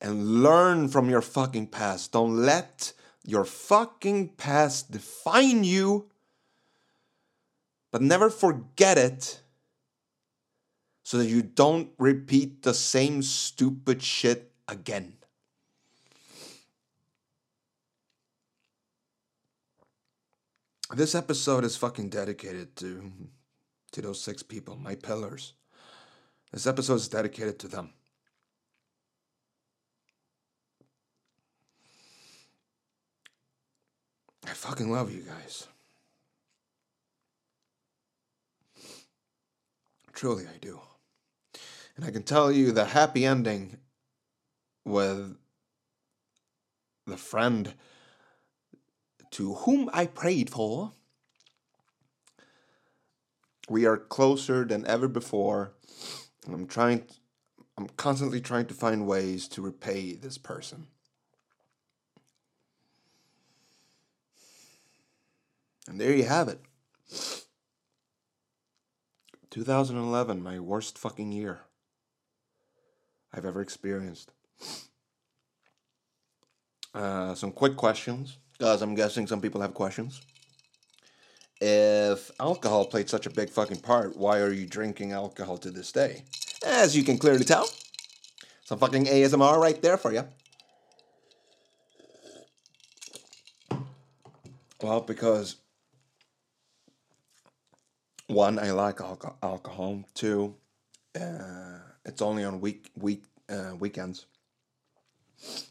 and 0.00 0.42
learn 0.42 0.88
from 0.88 1.08
your 1.08 1.22
fucking 1.22 1.68
past. 1.68 2.12
Don't 2.12 2.36
let 2.36 2.92
your 3.24 3.44
fucking 3.44 4.28
past 4.36 4.90
define 4.90 5.64
you, 5.64 6.10
but 7.90 8.02
never 8.02 8.30
forget 8.30 8.98
it 8.98 9.40
so 11.02 11.18
that 11.18 11.26
you 11.26 11.42
don't 11.42 11.90
repeat 11.98 12.62
the 12.62 12.74
same 12.74 13.22
stupid 13.22 14.02
shit 14.02 14.52
again. 14.68 15.14
This 20.94 21.14
episode 21.14 21.64
is 21.64 21.76
fucking 21.76 22.10
dedicated 22.10 22.76
to 22.76 23.12
to 23.92 24.02
those 24.02 24.20
six 24.20 24.42
people, 24.42 24.76
my 24.76 24.94
pillars. 24.94 25.54
This 26.52 26.66
episode 26.66 26.94
is 26.94 27.08
dedicated 27.08 27.58
to 27.60 27.68
them. 27.68 27.92
I 34.46 34.50
fucking 34.50 34.90
love 34.90 35.12
you 35.12 35.22
guys. 35.22 35.66
Truly, 40.12 40.44
I 40.46 40.58
do. 40.60 40.80
And 41.96 42.04
I 42.04 42.10
can 42.10 42.22
tell 42.22 42.52
you 42.52 42.72
the 42.72 42.86
happy 42.86 43.26
ending 43.26 43.78
with 44.84 45.36
the 47.06 47.16
friend 47.16 47.74
to 49.32 49.54
whom 49.54 49.90
I 49.92 50.06
prayed 50.06 50.48
for. 50.48 50.92
We 53.68 53.84
are 53.84 53.96
closer 53.96 54.64
than 54.64 54.86
ever 54.86 55.08
before. 55.08 55.72
and 56.44 56.54
I'm 56.54 56.66
trying 56.66 57.04
I'm 57.76 57.88
constantly 57.88 58.40
trying 58.40 58.66
to 58.66 58.74
find 58.74 59.06
ways 59.06 59.48
to 59.48 59.60
repay 59.60 60.14
this 60.14 60.38
person. 60.38 60.86
And 65.88 66.00
there 66.00 66.12
you 66.12 66.24
have 66.24 66.48
it. 66.48 66.60
2011, 69.50 70.42
my 70.42 70.58
worst 70.58 70.98
fucking 70.98 71.32
year 71.32 71.60
I've 73.32 73.44
ever 73.44 73.60
experienced. 73.60 74.32
Uh, 76.94 77.34
some 77.34 77.52
quick 77.52 77.76
questions, 77.76 78.38
because 78.52 78.82
I'm 78.82 78.94
guessing 78.94 79.26
some 79.26 79.40
people 79.40 79.60
have 79.60 79.74
questions. 79.74 80.20
If 81.60 82.30
alcohol 82.38 82.86
played 82.86 83.08
such 83.08 83.26
a 83.26 83.30
big 83.30 83.50
fucking 83.50 83.80
part, 83.80 84.16
why 84.16 84.40
are 84.40 84.52
you 84.52 84.66
drinking 84.66 85.12
alcohol 85.12 85.56
to 85.58 85.70
this 85.70 85.92
day? 85.92 86.24
As 86.66 86.96
you 86.96 87.02
can 87.02 87.16
clearly 87.16 87.44
tell, 87.44 87.68
some 88.64 88.78
fucking 88.78 89.06
ASMR 89.06 89.58
right 89.58 89.80
there 89.80 89.96
for 89.96 90.12
you. 90.12 90.24
Well, 94.82 95.00
because 95.00 95.56
one, 98.26 98.58
I 98.58 98.70
like 98.72 98.96
alco- 98.96 99.36
alcohol. 99.42 100.04
Two, 100.14 100.54
uh, 101.18 101.78
it's 102.04 102.22
only 102.22 102.44
on 102.44 102.60
week 102.60 102.90
week 102.96 103.24
uh, 103.48 103.74
weekends. 103.78 104.26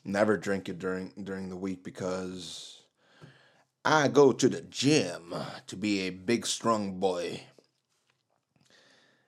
Never 0.03 0.37
drink 0.37 0.69
it 0.69 0.79
during 0.79 1.11
during 1.23 1.49
the 1.49 1.57
week 1.57 1.83
because 1.83 2.83
I 3.83 4.07
go 4.07 4.31
to 4.31 4.49
the 4.49 4.61
gym 4.61 5.33
to 5.67 5.75
be 5.75 6.01
a 6.01 6.09
big 6.09 6.45
strong 6.45 6.99
boy. 6.99 7.41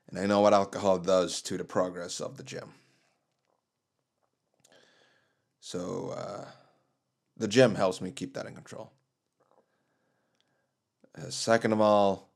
And 0.09 0.17
I 0.17 0.25
know 0.25 0.39
what 0.39 0.53
alcohol 0.53 0.99
does 0.99 1.41
to 1.43 1.57
the 1.57 1.65
progress 1.65 2.21
of 2.21 2.37
the 2.37 2.43
gym. 2.43 2.73
So 5.59 6.13
uh, 6.15 6.45
the 7.35 7.47
gym 7.47 7.75
helps 7.75 7.99
me 7.99 8.11
keep 8.11 8.33
that 8.35 8.45
in 8.45 8.55
control. 8.55 8.93
Uh, 11.17 11.29
second 11.29 11.73
of 11.73 11.81
all, 11.81 12.26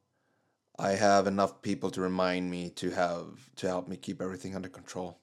I 0.81 0.93
have 0.93 1.27
enough 1.27 1.61
people 1.61 1.91
to 1.91 2.01
remind 2.01 2.49
me 2.49 2.71
to 2.71 2.89
have 2.89 3.27
to 3.57 3.67
help 3.67 3.87
me 3.87 3.97
keep 3.97 4.19
everything 4.19 4.55
under 4.55 4.67
control. 4.67 5.19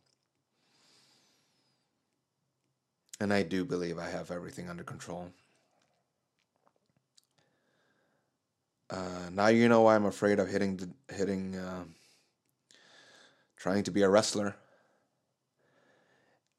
And 3.20 3.32
I 3.32 3.42
do 3.42 3.64
believe 3.64 3.98
I 3.98 4.08
have 4.08 4.30
everything 4.30 4.70
under 4.70 4.84
control. 4.84 5.32
Uh, 8.88 9.30
now 9.32 9.48
you 9.48 9.68
know 9.68 9.80
why 9.80 9.96
I'm 9.96 10.06
afraid 10.06 10.38
of 10.38 10.48
hitting 10.48 10.94
hitting 11.12 11.56
uh, 11.56 11.82
trying 13.56 13.82
to 13.82 13.90
be 13.90 14.02
a 14.02 14.08
wrestler. 14.08 14.54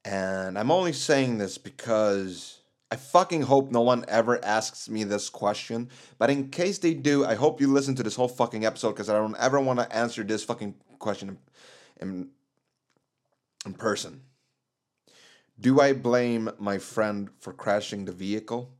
And 0.03 0.59
I'm 0.59 0.71
only 0.71 0.91
saying 0.91 1.37
this 1.37 1.57
because 1.57 2.58
I 2.91 2.95
fucking 2.95 3.43
hope 3.43 3.71
no 3.71 3.81
one 3.81 4.03
ever 4.07 4.43
asks 4.43 4.89
me 4.89 5.03
this 5.03 5.29
question. 5.29 5.89
But 6.17 6.29
in 6.29 6.49
case 6.49 6.79
they 6.79 6.95
do, 6.95 7.23
I 7.23 7.35
hope 7.35 7.61
you 7.61 7.71
listen 7.71 7.95
to 7.95 8.03
this 8.03 8.15
whole 8.15 8.27
fucking 8.27 8.65
episode 8.65 8.91
because 8.91 9.09
I 9.09 9.13
don't 9.13 9.37
ever 9.37 9.59
want 9.59 9.79
to 9.79 9.95
answer 9.95 10.23
this 10.23 10.43
fucking 10.43 10.73
question 10.97 11.37
in, 12.01 12.29
in, 13.65 13.73
person. 13.75 14.21
Do 15.59 15.79
I 15.79 15.93
blame 15.93 16.49
my 16.57 16.79
friend 16.79 17.29
for 17.39 17.53
crashing 17.53 18.05
the 18.05 18.11
vehicle? 18.11 18.71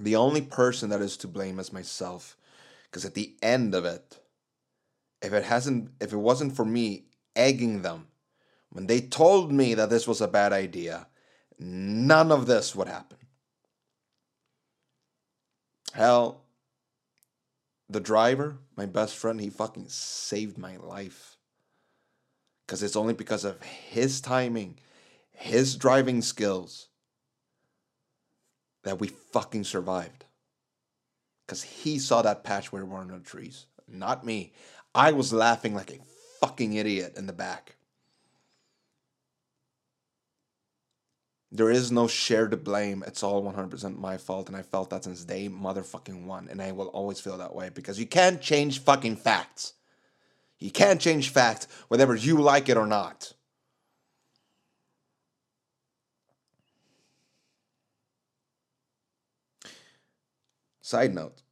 The 0.00 0.14
only 0.16 0.42
person 0.42 0.90
that 0.90 1.00
is 1.00 1.16
to 1.18 1.28
blame 1.28 1.58
is 1.58 1.72
myself. 1.72 2.36
Because 2.84 3.04
at 3.04 3.14
the 3.14 3.34
end 3.42 3.74
of 3.74 3.84
it, 3.84 4.20
if 5.20 5.32
it 5.32 5.44
hasn't 5.44 5.90
if 6.00 6.12
it 6.12 6.16
wasn't 6.16 6.56
for 6.56 6.64
me 6.64 7.04
egging 7.36 7.82
them 7.82 8.06
when 8.70 8.86
they 8.86 9.00
told 9.00 9.52
me 9.52 9.74
that 9.74 9.90
this 9.90 10.06
was 10.06 10.20
a 10.20 10.28
bad 10.28 10.52
idea, 10.52 11.08
none 11.60 12.32
of 12.32 12.46
this 12.46 12.74
would 12.74 12.88
happen. 12.88 13.18
Hell, 15.92 16.42
the 17.88 18.00
driver, 18.00 18.56
my 18.76 18.86
best 18.86 19.16
friend, 19.16 19.40
he 19.40 19.50
fucking 19.50 19.88
saved 19.88 20.56
my 20.56 20.76
life. 20.76 21.36
Because 22.66 22.82
it's 22.82 22.96
only 22.96 23.14
because 23.14 23.44
of 23.44 23.60
his 23.62 24.20
timing, 24.20 24.78
his 25.32 25.76
driving 25.76 26.22
skills, 26.22 26.88
that 28.84 29.00
we 29.00 29.08
fucking 29.08 29.64
survived. 29.64 30.24
Because 31.44 31.62
he 31.62 31.98
saw 31.98 32.22
that 32.22 32.44
patch 32.44 32.72
where 32.72 32.84
we 32.84 32.90
were 32.92 33.02
in 33.02 33.22
trees, 33.22 33.66
not 33.88 34.24
me. 34.24 34.52
I 34.94 35.12
was 35.12 35.32
laughing 35.32 35.74
like 35.74 35.90
a 35.90 35.98
fucking 36.40 36.74
idiot 36.74 37.14
in 37.16 37.26
the 37.26 37.32
back. 37.32 37.74
There 41.52 41.70
is 41.70 41.90
no 41.90 42.06
share 42.06 42.46
to 42.48 42.56
blame. 42.56 43.02
It's 43.06 43.22
all 43.22 43.42
100% 43.42 43.98
my 43.98 44.16
fault. 44.16 44.48
And 44.48 44.56
I 44.56 44.62
felt 44.62 44.90
that 44.90 45.04
since 45.04 45.24
day 45.24 45.48
motherfucking 45.48 46.24
one. 46.24 46.48
And 46.48 46.62
I 46.62 46.72
will 46.72 46.88
always 46.88 47.18
feel 47.18 47.38
that 47.38 47.54
way 47.54 47.70
because 47.70 47.98
you 47.98 48.06
can't 48.06 48.40
change 48.40 48.80
fucking 48.80 49.16
facts. 49.16 49.74
You 50.58 50.70
can't 50.70 51.00
change 51.00 51.30
facts 51.30 51.66
whether 51.88 52.14
you 52.14 52.40
like 52.40 52.68
it 52.68 52.76
or 52.76 52.86
not. 52.86 53.32
Side 60.82 61.14
note. 61.14 61.42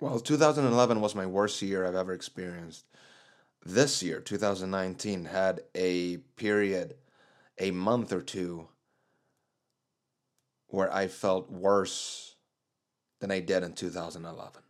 Well, 0.00 0.20
2011 0.20 1.00
was 1.00 1.14
my 1.14 1.26
worst 1.26 1.62
year 1.62 1.86
I've 1.86 1.94
ever 1.94 2.12
experienced 2.12 2.86
this 3.64 4.02
year, 4.02 4.20
2019, 4.20 5.26
had 5.26 5.62
a 5.74 6.18
period, 6.36 6.96
a 7.58 7.70
month 7.70 8.12
or 8.12 8.20
two, 8.20 8.68
where 10.68 10.92
I 10.92 11.06
felt 11.06 11.50
worse 11.50 12.36
than 13.20 13.30
I 13.30 13.40
did 13.40 13.62
in 13.62 13.74
2011. 13.74 14.62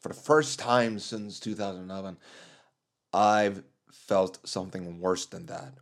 For 0.00 0.08
the 0.08 0.14
first 0.14 0.58
time 0.58 0.98
since 0.98 1.40
2011, 1.40 2.16
I've 3.12 3.62
felt 3.90 4.46
something 4.46 5.00
worse 5.00 5.26
than 5.26 5.46
that. 5.46 5.74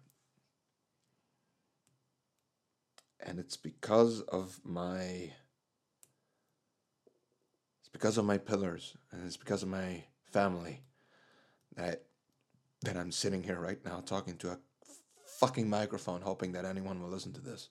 And 3.21 3.39
it's 3.39 3.57
because 3.57 4.23
of 4.23 4.61
my 4.65 5.33
it's 7.81 7.89
because 7.93 8.19
of 8.19 8.25
my 8.25 8.39
pillars 8.39 8.97
and 9.13 9.27
it's 9.27 9.37
because 9.37 9.63
of 9.63 9.69
my 9.69 10.05
family 10.25 10.83
that 11.77 12.05
that 12.83 12.97
I'm 12.97 13.13
sitting 13.13 13.43
here 13.43 13.61
right 13.61 13.85
now 13.85 14.01
talking 14.01 14.37
to 14.39 14.53
a 14.53 14.59
fucking 15.39 15.69
microphone, 15.69 16.23
hoping 16.23 16.53
that 16.53 16.65
anyone 16.65 17.03
will 17.03 17.11
listen 17.11 17.33
to 17.35 17.41
this. 17.41 17.69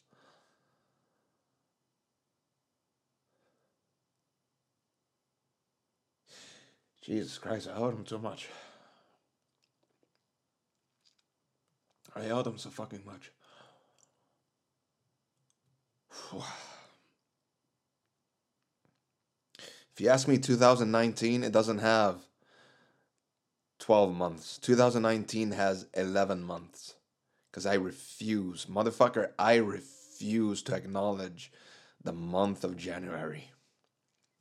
Jesus 7.01 7.38
Christ, 7.39 7.68
I 7.68 7.78
owed 7.78 7.95
him 7.95 8.03
too 8.03 8.20
much. 8.20 8.49
I 12.16 12.30
owed 12.30 12.47
him 12.47 12.57
so 12.57 12.70
fucking 12.70 13.03
much. 13.05 13.32
If 19.91 20.03
you 20.03 20.12
ask 20.12 20.30
me 20.30 20.38
2019, 20.38 21.43
it 21.43 21.51
doesn't 21.51 21.80
have 21.80 22.22
12 23.89 24.13
months. 24.13 24.59
2019 24.59 25.49
has 25.53 25.87
11 25.95 26.43
months. 26.43 26.93
Because 27.49 27.65
I 27.65 27.73
refuse, 27.73 28.67
motherfucker, 28.67 29.31
I 29.39 29.55
refuse 29.55 30.61
to 30.61 30.75
acknowledge 30.75 31.51
the 32.03 32.13
month 32.13 32.63
of 32.63 32.77
January. 32.77 33.49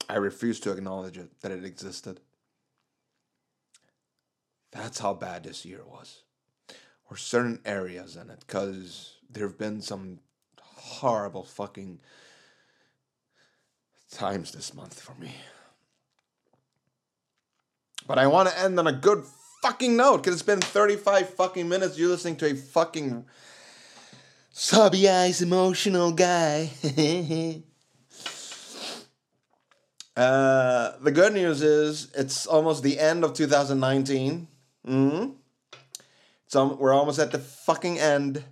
I 0.07 0.16
refuse 0.16 0.61
to 0.61 0.72
acknowledge 0.72 1.16
it, 1.16 1.40
that 1.40 1.51
it 1.51 1.64
existed. 1.64 2.20
That's 4.70 4.99
how 4.99 5.14
bad 5.14 5.44
this 5.44 5.64
year 5.64 5.80
was. 5.82 6.24
Or 7.11 7.16
certain 7.16 7.61
areas 7.64 8.16
in 8.16 8.28
it, 8.28 8.40
because 8.40 9.14
there 9.30 9.46
have 9.46 9.57
been 9.57 9.80
some 9.80 10.18
horrible 10.61 11.44
fucking 11.44 12.01
times 14.11 14.53
this 14.53 14.74
month 14.74 15.01
for 15.01 15.14
me. 15.14 15.34
But 18.07 18.18
I 18.18 18.26
want 18.26 18.51
to 18.51 18.59
end 18.59 18.78
on 18.78 18.86
a 18.86 18.92
good 18.92 19.24
fucking 19.62 19.96
note 19.96 20.18
because 20.18 20.34
it's 20.34 20.42
been 20.42 20.61
35 20.61 21.34
fucking 21.34 21.68
minutes 21.68 21.98
You're 21.98 22.11
listening 22.11 22.36
to 22.36 22.46
a 22.46 22.54
fucking 22.54 23.24
sobby 24.52 25.09
eyes 25.09 25.42
emotional 25.42 26.12
guy. 26.12 26.70
uh, 30.16 30.92
the 31.00 31.12
good 31.12 31.32
news 31.32 31.62
is 31.62 32.11
it's 32.16 32.46
almost 32.46 32.82
the 32.82 32.98
end 32.98 33.24
of 33.24 33.34
2019. 33.34 34.48
Mm-hmm. 34.86 35.30
So 36.46 36.74
we're 36.74 36.94
almost 36.94 37.18
at 37.18 37.30
the 37.30 37.38
fucking 37.38 37.98
end. 37.98 38.42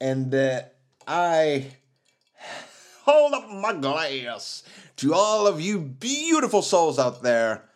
And 0.00 0.34
uh, 0.34 0.62
I 1.06 1.68
hold 3.04 3.34
up 3.34 3.48
my 3.48 3.72
glass 3.74 4.62
to 4.96 5.14
all 5.14 5.46
of 5.46 5.60
you 5.60 5.78
beautiful 5.78 6.62
souls 6.62 6.98
out 6.98 7.22
there. 7.22 7.68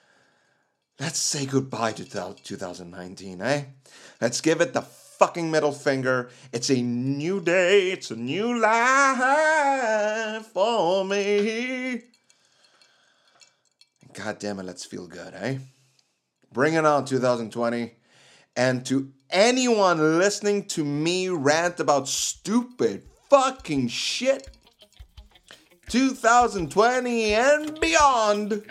Let's 1.00 1.18
say 1.20 1.46
goodbye 1.46 1.92
to 1.92 2.04
2019, 2.04 3.40
eh? 3.40 3.64
Let's 4.20 4.40
give 4.40 4.60
it 4.60 4.72
the 4.72 4.82
fucking 4.82 5.48
middle 5.48 5.70
finger. 5.70 6.30
It's 6.52 6.70
a 6.70 6.82
new 6.82 7.40
day, 7.40 7.92
it's 7.92 8.10
a 8.10 8.16
new 8.16 8.58
life 8.58 10.46
for 10.46 11.04
me. 11.04 12.02
God 14.12 14.40
damn 14.40 14.58
it, 14.58 14.64
let's 14.64 14.84
feel 14.84 15.06
good, 15.06 15.34
eh? 15.34 15.58
Bring 16.52 16.74
it 16.74 16.84
on 16.84 17.04
2020. 17.04 17.92
And 18.56 18.84
to 18.86 19.12
anyone 19.30 20.18
listening 20.18 20.64
to 20.66 20.84
me 20.84 21.28
rant 21.28 21.78
about 21.78 22.08
stupid 22.08 23.04
fucking 23.30 23.86
shit, 23.86 24.50
2020 25.88 27.34
and 27.34 27.78
beyond. 27.78 28.64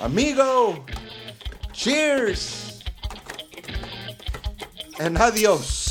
Amigo, 0.00 0.84
cheers, 1.72 2.82
and 5.00 5.18
adios. 5.18 5.87